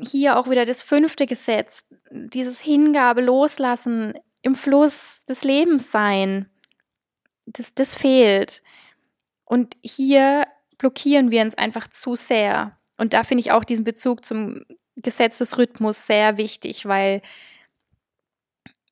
[0.00, 6.50] hier auch wieder das fünfte Gesetz, dieses Hingabe, Loslassen, im Fluss des Lebens sein.
[7.46, 8.62] Das, das fehlt.
[9.52, 10.44] Und hier
[10.78, 12.74] blockieren wir uns einfach zu sehr.
[12.96, 14.62] Und da finde ich auch diesen Bezug zum
[14.96, 17.20] Gesetzesrhythmus sehr wichtig, weil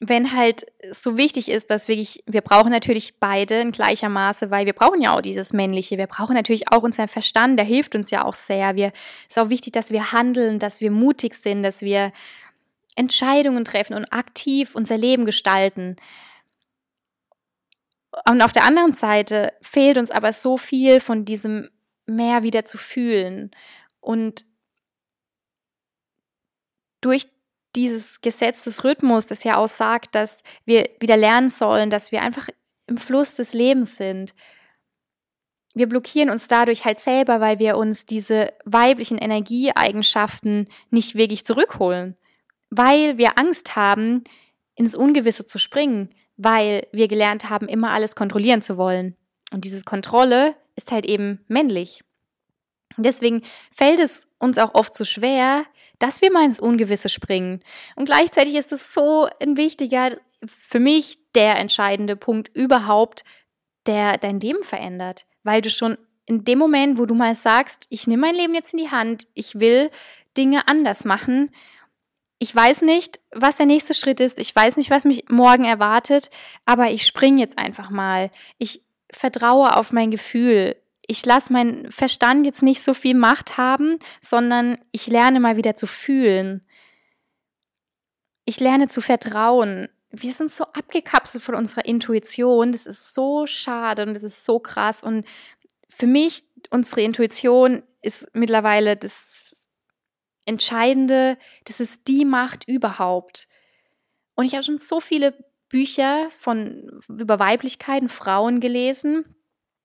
[0.00, 4.66] wenn halt so wichtig ist, dass wirklich, wir brauchen natürlich beide in gleicher Maße, weil
[4.66, 5.96] wir brauchen ja auch dieses Männliche.
[5.96, 8.76] Wir brauchen natürlich auch unseren Verstand, der hilft uns ja auch sehr.
[8.76, 8.92] Wir,
[9.26, 12.12] ist auch wichtig, dass wir handeln, dass wir mutig sind, dass wir
[12.96, 15.96] Entscheidungen treffen und aktiv unser Leben gestalten.
[18.28, 21.70] Und auf der anderen Seite fehlt uns aber so viel von diesem
[22.06, 23.50] mehr wieder zu fühlen.
[24.00, 24.44] Und
[27.00, 27.28] durch
[27.76, 32.22] dieses Gesetz des Rhythmus, das ja auch sagt, dass wir wieder lernen sollen, dass wir
[32.22, 32.48] einfach
[32.86, 34.34] im Fluss des Lebens sind.
[35.74, 42.16] Wir blockieren uns dadurch halt selber, weil wir uns diese weiblichen Energieeigenschaften nicht wirklich zurückholen,
[42.70, 44.24] weil wir Angst haben,
[44.74, 46.10] ins Ungewisse zu springen,
[46.42, 49.14] weil wir gelernt haben, immer alles kontrollieren zu wollen.
[49.52, 52.02] Und diese Kontrolle ist halt eben männlich.
[52.96, 55.64] Deswegen fällt es uns auch oft so schwer,
[55.98, 57.60] dass wir mal ins Ungewisse springen.
[57.94, 60.16] Und gleichzeitig ist es so ein wichtiger,
[60.46, 63.24] für mich der entscheidende Punkt überhaupt,
[63.86, 65.26] der dein Leben verändert.
[65.42, 68.72] Weil du schon in dem Moment, wo du mal sagst, ich nehme mein Leben jetzt
[68.72, 69.90] in die Hand, ich will
[70.38, 71.50] Dinge anders machen.
[72.40, 74.40] Ich weiß nicht, was der nächste Schritt ist.
[74.40, 76.30] Ich weiß nicht, was mich morgen erwartet,
[76.64, 78.30] aber ich springe jetzt einfach mal.
[78.58, 78.82] Ich
[79.12, 80.74] vertraue auf mein Gefühl
[81.10, 85.74] ich lasse meinen Verstand jetzt nicht so viel Macht haben, sondern ich lerne mal wieder
[85.74, 86.64] zu fühlen.
[88.44, 89.88] Ich lerne zu vertrauen.
[90.12, 92.70] Wir sind so abgekapselt von unserer Intuition.
[92.70, 95.02] Das ist so schade und das ist so krass.
[95.02, 95.26] Und
[95.88, 99.29] für mich, unsere Intuition ist mittlerweile das
[100.44, 101.36] Entscheidende.
[101.64, 103.48] Das ist die Macht überhaupt.
[104.34, 105.34] Und ich habe schon so viele
[105.68, 109.24] Bücher von über Weiblichkeiten, Frauen gelesen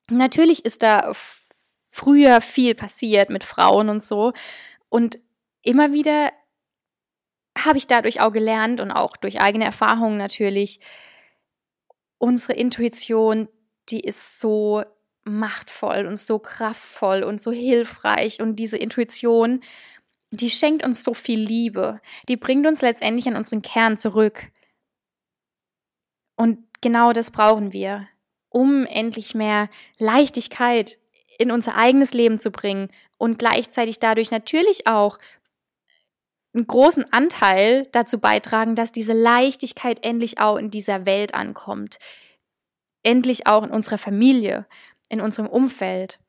[0.10, 1.12] Natürlich ist da
[1.90, 4.34] früher viel passiert mit Frauen und so.
[4.90, 5.20] Und
[5.64, 6.32] immer wieder
[7.58, 10.80] habe ich dadurch auch gelernt und auch durch eigene Erfahrungen natürlich,
[12.18, 13.48] unsere Intuition,
[13.90, 14.84] die ist so
[15.24, 18.42] machtvoll und so kraftvoll und so hilfreich.
[18.42, 19.62] Und diese Intuition,
[20.32, 22.02] die schenkt uns so viel Liebe.
[22.28, 24.52] Die bringt uns letztendlich an unseren Kern zurück.
[26.36, 28.08] Und genau das brauchen wir
[28.56, 29.68] um endlich mehr
[29.98, 30.98] Leichtigkeit
[31.38, 35.18] in unser eigenes Leben zu bringen und gleichzeitig dadurch natürlich auch
[36.54, 42.00] einen großen Anteil dazu beitragen, dass diese Leichtigkeit endlich auch in dieser Welt ankommt.
[43.04, 44.66] Endlich auch in unserer Familie,
[45.10, 46.20] in unserem Umfeld.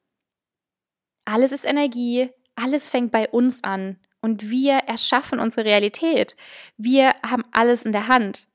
[1.27, 6.37] Alles ist Energie, alles fängt bei uns an und wir erschaffen unsere Realität.
[6.77, 8.49] Wir haben alles in der Hand.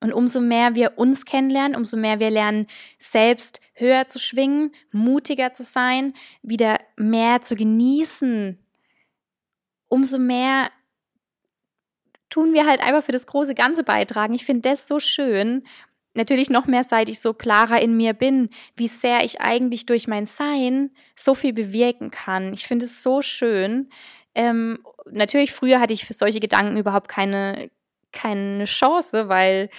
[0.00, 2.66] Und umso mehr wir uns kennenlernen, umso mehr wir lernen,
[2.98, 8.58] selbst höher zu schwingen, mutiger zu sein, wieder mehr zu genießen,
[9.88, 10.70] umso mehr
[12.28, 14.34] tun wir halt einfach für das große Ganze beitragen.
[14.34, 15.62] Ich finde das so schön.
[16.14, 20.06] Natürlich noch mehr, seit ich so klarer in mir bin, wie sehr ich eigentlich durch
[20.06, 22.52] mein Sein so viel bewirken kann.
[22.52, 23.88] Ich finde es so schön.
[24.34, 24.78] Ähm,
[25.10, 27.70] natürlich, früher hatte ich für solche Gedanken überhaupt keine,
[28.12, 29.70] keine Chance, weil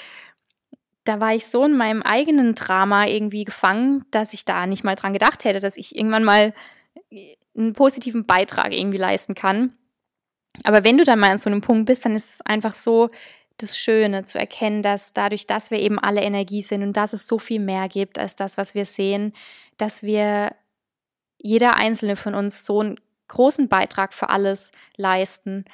[1.05, 4.95] da war ich so in meinem eigenen Drama irgendwie gefangen, dass ich da nicht mal
[4.95, 6.53] dran gedacht hätte, dass ich irgendwann mal
[7.55, 9.77] einen positiven Beitrag irgendwie leisten kann.
[10.63, 13.09] Aber wenn du dann mal an so einem Punkt bist, dann ist es einfach so
[13.57, 17.27] das Schöne zu erkennen, dass dadurch, dass wir eben alle Energie sind und dass es
[17.27, 19.33] so viel mehr gibt als das, was wir sehen,
[19.77, 20.55] dass wir
[21.37, 25.65] jeder einzelne von uns so einen großen Beitrag für alles leisten.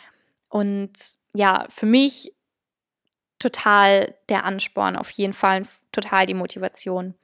[0.49, 0.91] Und
[1.33, 2.33] ja, für mich
[3.39, 7.15] total der Ansporn, auf jeden Fall total die Motivation.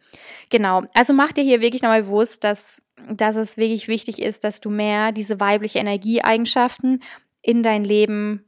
[0.49, 4.61] Genau, also mach dir hier wirklich nochmal bewusst, dass, dass es wirklich wichtig ist, dass
[4.61, 7.01] du mehr diese weibliche Energieeigenschaften
[7.41, 8.45] in dein Leben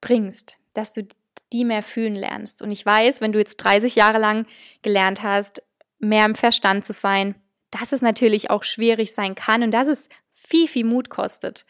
[0.00, 1.06] bringst, dass du
[1.52, 2.62] die mehr fühlen lernst.
[2.62, 4.46] Und ich weiß, wenn du jetzt 30 Jahre lang
[4.82, 5.62] gelernt hast,
[5.98, 7.34] mehr im Verstand zu sein,
[7.70, 11.64] dass es natürlich auch schwierig sein kann und dass es viel, viel Mut kostet,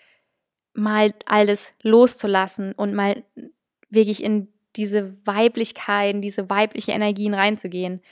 [0.72, 3.24] mal alles loszulassen und mal
[3.88, 8.02] wirklich in diese Weiblichkeit, in diese weibliche Energien reinzugehen.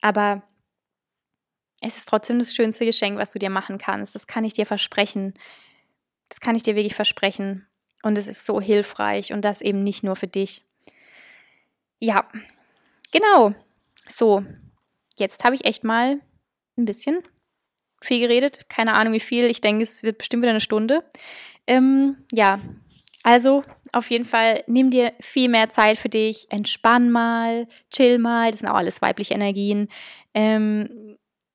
[0.00, 0.42] Aber
[1.80, 4.14] es ist trotzdem das schönste Geschenk, was du dir machen kannst.
[4.14, 5.34] Das kann ich dir versprechen.
[6.28, 7.66] Das kann ich dir wirklich versprechen.
[8.04, 10.62] Und es ist so hilfreich und das eben nicht nur für dich.
[11.98, 12.28] Ja,
[13.10, 13.54] genau.
[14.06, 14.44] So,
[15.18, 16.20] jetzt habe ich echt mal
[16.76, 17.22] ein bisschen
[18.02, 18.68] viel geredet.
[18.68, 19.46] Keine Ahnung wie viel.
[19.46, 21.02] Ich denke, es wird bestimmt wieder eine Stunde.
[21.66, 22.60] Ähm, ja,
[23.22, 23.62] also
[23.94, 26.46] auf jeden Fall nimm dir viel mehr Zeit für dich.
[26.50, 28.50] Entspann mal, chill mal.
[28.50, 29.88] Das sind auch alles weibliche Energien.
[30.34, 30.90] Ähm,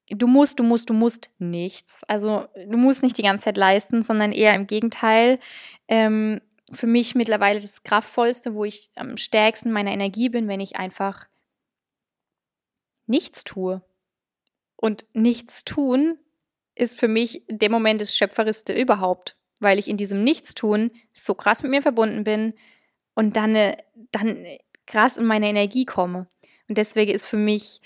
[0.10, 2.03] du musst, du musst, du musst nichts.
[2.07, 5.39] Also du musst nicht die ganze Zeit leisten, sondern eher im Gegenteil
[5.88, 6.41] ähm,
[6.72, 11.28] für mich mittlerweile das Kraftvollste, wo ich am stärksten meiner Energie bin, wenn ich einfach
[13.07, 13.82] nichts tue.
[14.76, 16.18] Und nichts tun
[16.76, 21.64] ist für mich dem Moment das Schöpferischste überhaupt, weil ich in diesem Nichtstun so krass
[21.64, 22.53] mit mir verbunden bin
[23.16, 23.78] und dann, äh,
[24.12, 24.45] dann
[24.86, 26.28] krass in meine Energie komme.
[26.70, 27.82] Und deswegen ist für mich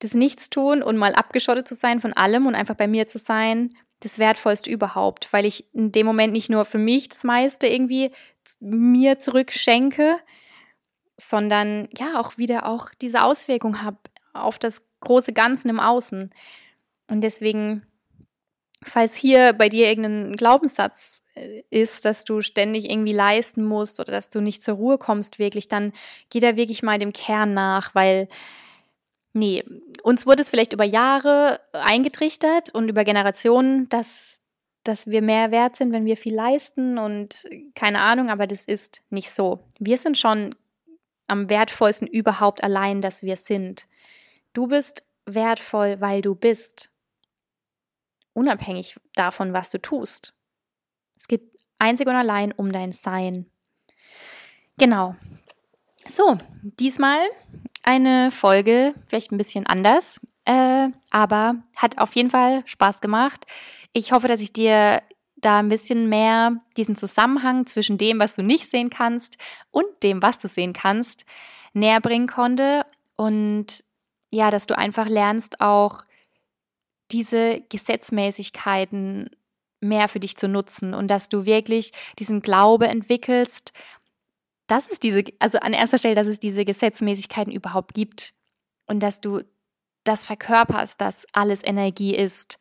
[0.00, 3.70] das Nichtstun und mal abgeschottet zu sein von allem und einfach bei mir zu sein
[4.00, 8.12] das Wertvollste überhaupt, weil ich in dem Moment nicht nur für mich das meiste irgendwie
[8.60, 10.16] mir zurückschenke,
[11.16, 13.98] sondern ja auch wieder auch diese Auswirkung habe
[14.32, 16.30] auf das große Ganze im Außen.
[17.08, 17.86] Und deswegen,
[18.84, 24.12] falls hier bei dir irgendein Glaubenssatz äh, ist, dass du ständig irgendwie leisten musst oder
[24.12, 25.92] dass du nicht zur Ruhe kommst, wirklich, dann
[26.30, 28.28] geh da wirklich mal dem Kern nach, weil
[29.38, 29.62] Nee,
[30.02, 34.40] uns wurde es vielleicht über Jahre eingetrichtert und über Generationen, dass,
[34.82, 37.44] dass wir mehr wert sind, wenn wir viel leisten und
[37.76, 39.60] keine Ahnung, aber das ist nicht so.
[39.78, 40.56] Wir sind schon
[41.28, 43.86] am wertvollsten überhaupt allein, dass wir sind.
[44.54, 46.90] Du bist wertvoll, weil du bist.
[48.32, 50.34] Unabhängig davon, was du tust.
[51.16, 51.42] Es geht
[51.78, 53.46] einzig und allein um dein Sein.
[54.78, 55.14] Genau.
[56.08, 57.20] So, diesmal
[57.88, 63.46] eine Folge, vielleicht ein bisschen anders, äh, aber hat auf jeden Fall Spaß gemacht.
[63.94, 65.00] Ich hoffe, dass ich dir
[65.36, 69.38] da ein bisschen mehr diesen Zusammenhang zwischen dem, was du nicht sehen kannst
[69.70, 71.24] und dem, was du sehen kannst,
[71.72, 72.84] näher bringen konnte
[73.16, 73.82] und
[74.30, 76.04] ja, dass du einfach lernst auch
[77.10, 79.30] diese Gesetzmäßigkeiten
[79.80, 83.72] mehr für dich zu nutzen und dass du wirklich diesen Glaube entwickelst,
[84.68, 88.34] dass es diese, also an erster Stelle, dass es diese Gesetzmäßigkeiten überhaupt gibt
[88.86, 89.42] und dass du
[90.04, 92.58] das verkörperst, dass alles Energie ist.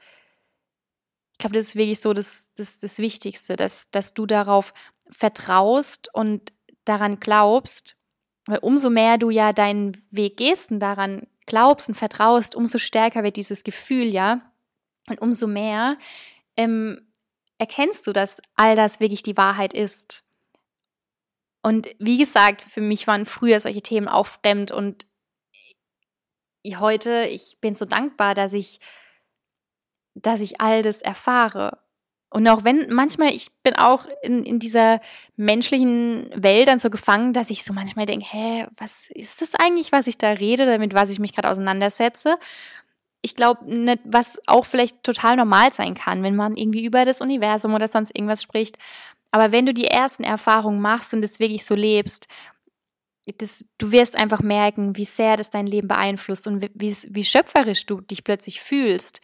[1.34, 4.74] Ich glaube, das ist wirklich so das, das, das Wichtigste, dass, dass du darauf
[5.10, 6.51] vertraust und
[6.86, 7.95] daran glaubst,
[8.47, 13.24] weil umso mehr du ja deinen Weg gehst und daran glaubst und vertraust, umso stärker
[13.24, 14.41] wird dieses Gefühl, ja.
[15.10, 15.97] Und umso mehr
[16.58, 17.08] ähm,
[17.58, 20.24] erkennst du, dass all das wirklich die Wahrheit ist.
[21.68, 25.05] Und wie gesagt, für mich waren früher solche Themen auch fremd und
[26.78, 28.80] heute, ich bin so dankbar, dass ich,
[30.13, 31.80] dass ich all das erfahre.
[32.30, 35.01] Und auch wenn manchmal, ich bin auch in, in dieser
[35.36, 39.91] menschlichen Welt dann so gefangen, dass ich so manchmal denke, hä, was ist das eigentlich,
[39.91, 42.39] was ich da rede, damit was ich mich gerade auseinandersetze?
[43.22, 43.59] Ich glaube,
[44.05, 48.15] was auch vielleicht total normal sein kann, wenn man irgendwie über das Universum oder sonst
[48.15, 48.78] irgendwas spricht.
[49.32, 52.28] Aber wenn du die ersten Erfahrungen machst und es wirklich so lebst,
[53.38, 57.86] das, du wirst einfach merken, wie sehr das dein Leben beeinflusst und wie, wie schöpferisch
[57.86, 59.22] du dich plötzlich fühlst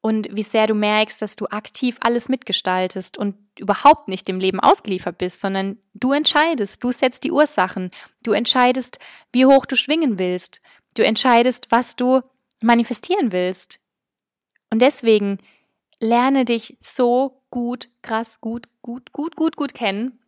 [0.00, 4.60] und wie sehr du merkst, dass du aktiv alles mitgestaltest und überhaupt nicht dem Leben
[4.60, 7.90] ausgeliefert bist, sondern du entscheidest, du setzt die Ursachen,
[8.22, 8.98] du entscheidest,
[9.32, 10.60] wie hoch du schwingen willst,
[10.94, 12.20] du entscheidest, was du
[12.60, 13.78] manifestieren willst.
[14.70, 15.38] Und deswegen
[16.00, 20.18] lerne dich so gut, krass, gut, gut, gut, gut, gut kennen.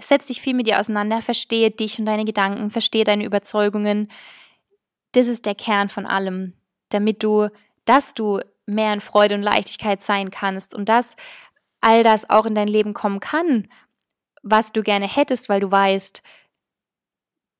[0.00, 4.10] Setz dich viel mit dir auseinander, verstehe dich und deine Gedanken, verstehe deine Überzeugungen.
[5.12, 6.54] Das ist der Kern von allem,
[6.88, 7.48] damit du,
[7.84, 11.16] dass du mehr in Freude und Leichtigkeit sein kannst und dass
[11.82, 13.68] all das auch in dein Leben kommen kann,
[14.42, 16.22] was du gerne hättest, weil du weißt,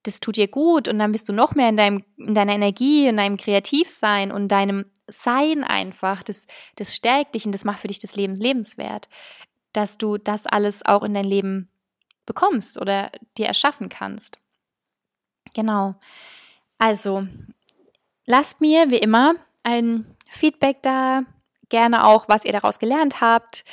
[0.05, 3.07] das tut dir gut und dann bist du noch mehr in, deinem, in deiner Energie,
[3.07, 6.23] in deinem Kreativsein und deinem Sein einfach.
[6.23, 6.47] Das,
[6.77, 9.09] das stärkt dich und das macht für dich das Leben lebenswert,
[9.73, 11.69] dass du das alles auch in dein Leben
[12.27, 14.39] bekommst oder dir erschaffen kannst.
[15.55, 15.95] Genau.
[16.79, 17.27] Also,
[18.27, 21.23] lasst mir wie immer ein Feedback da,
[21.71, 23.65] gerne auch, was ihr daraus gelernt habt.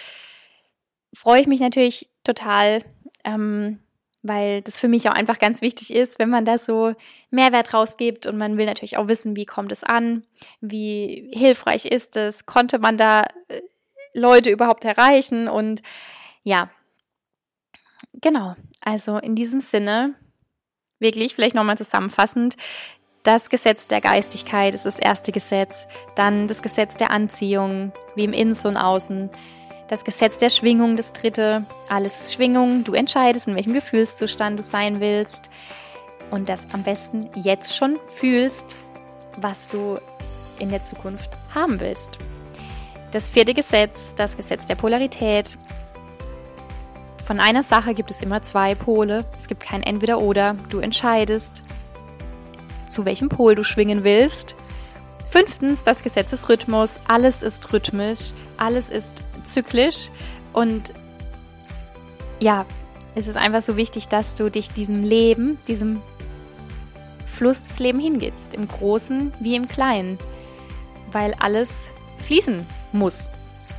[1.13, 2.83] Freue ich mich natürlich total
[3.25, 3.79] ähm,
[4.23, 6.93] weil das für mich auch einfach ganz wichtig ist, wenn man da so
[7.31, 10.23] Mehrwert rausgibt und man will natürlich auch wissen, wie kommt es an,
[10.59, 13.61] wie hilfreich ist es, konnte man da äh,
[14.13, 15.81] Leute überhaupt erreichen und
[16.43, 16.69] ja,
[18.13, 18.55] genau.
[18.81, 20.15] Also in diesem Sinne,
[20.99, 22.55] wirklich, vielleicht nochmal zusammenfassend,
[23.23, 28.33] das Gesetz der Geistigkeit ist das erste Gesetz, dann das Gesetz der Anziehung, wie im
[28.33, 29.29] Innen und Außen,
[29.91, 34.63] das Gesetz der Schwingung, das dritte, alles ist Schwingung, du entscheidest, in welchem Gefühlszustand du
[34.63, 35.49] sein willst
[36.31, 38.77] und das am besten jetzt schon fühlst,
[39.35, 39.99] was du
[40.59, 42.19] in der Zukunft haben willst.
[43.11, 45.57] Das vierte Gesetz, das Gesetz der Polarität.
[47.25, 49.25] Von einer Sache gibt es immer zwei Pole.
[49.37, 50.55] Es gibt kein Entweder-Oder.
[50.69, 51.65] Du entscheidest,
[52.87, 54.55] zu welchem Pol du schwingen willst.
[55.29, 57.01] Fünftens, das Gesetz des Rhythmus.
[57.09, 60.09] Alles ist rhythmisch, alles ist zyklisch
[60.53, 60.93] und
[62.41, 62.65] ja,
[63.15, 66.01] es ist einfach so wichtig, dass du dich diesem Leben, diesem
[67.27, 70.17] Fluss des Lebens hingibst, im Großen wie im Kleinen,
[71.11, 73.29] weil alles fließen muss.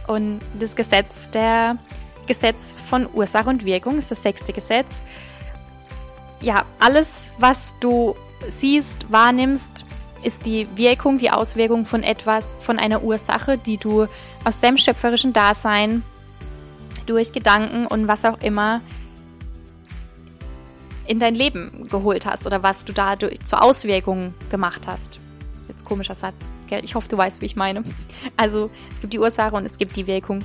[0.07, 1.77] Und das Gesetz der
[2.27, 5.03] Gesetz von Ursache und Wirkung ist das sechste Gesetz.
[6.41, 8.17] Ja, alles, was du
[8.49, 9.85] siehst, wahrnimmst,
[10.23, 14.07] ist die Wirkung, die Auswirkung von etwas, von einer Ursache, die du
[14.45, 16.03] aus deinem schöpferischen Dasein
[17.07, 18.81] durch Gedanken und was auch immer
[21.07, 25.21] in dein Leben geholt hast oder was du dadurch zur Auswirkung gemacht hast.
[25.69, 26.85] Jetzt komischer Satz, gell?
[26.85, 27.83] Ich hoffe, du weißt, wie ich meine.
[28.37, 30.41] Also es gibt die Ursache und es gibt die Wirkung.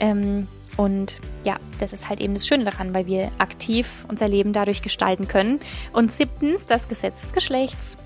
[0.00, 0.46] Ähm,
[0.76, 4.82] und ja, das ist halt eben das Schöne daran, weil wir aktiv unser Leben dadurch
[4.82, 5.60] gestalten können.
[5.92, 7.96] Und siebtens, das Gesetz des Geschlechts.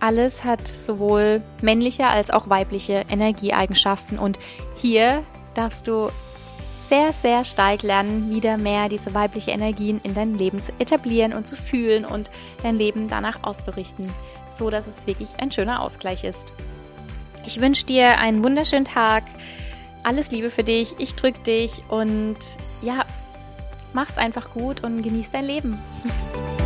[0.00, 4.38] Alles hat sowohl männliche als auch weibliche Energieeigenschaften und
[4.74, 5.22] hier
[5.54, 6.08] darfst du
[6.90, 11.46] sehr, sehr stark lernen, wieder mehr diese weibliche Energien in deinem Leben zu etablieren und
[11.46, 12.30] zu fühlen und
[12.62, 14.10] dein Leben danach auszurichten,
[14.48, 16.52] so dass es wirklich ein schöner Ausgleich ist.
[17.46, 19.24] Ich wünsche dir einen wunderschönen Tag.
[20.02, 20.94] Alles Liebe für dich.
[20.98, 22.38] Ich drücke dich und
[22.82, 23.04] ja,
[23.92, 25.78] mach's einfach gut und genieß dein Leben.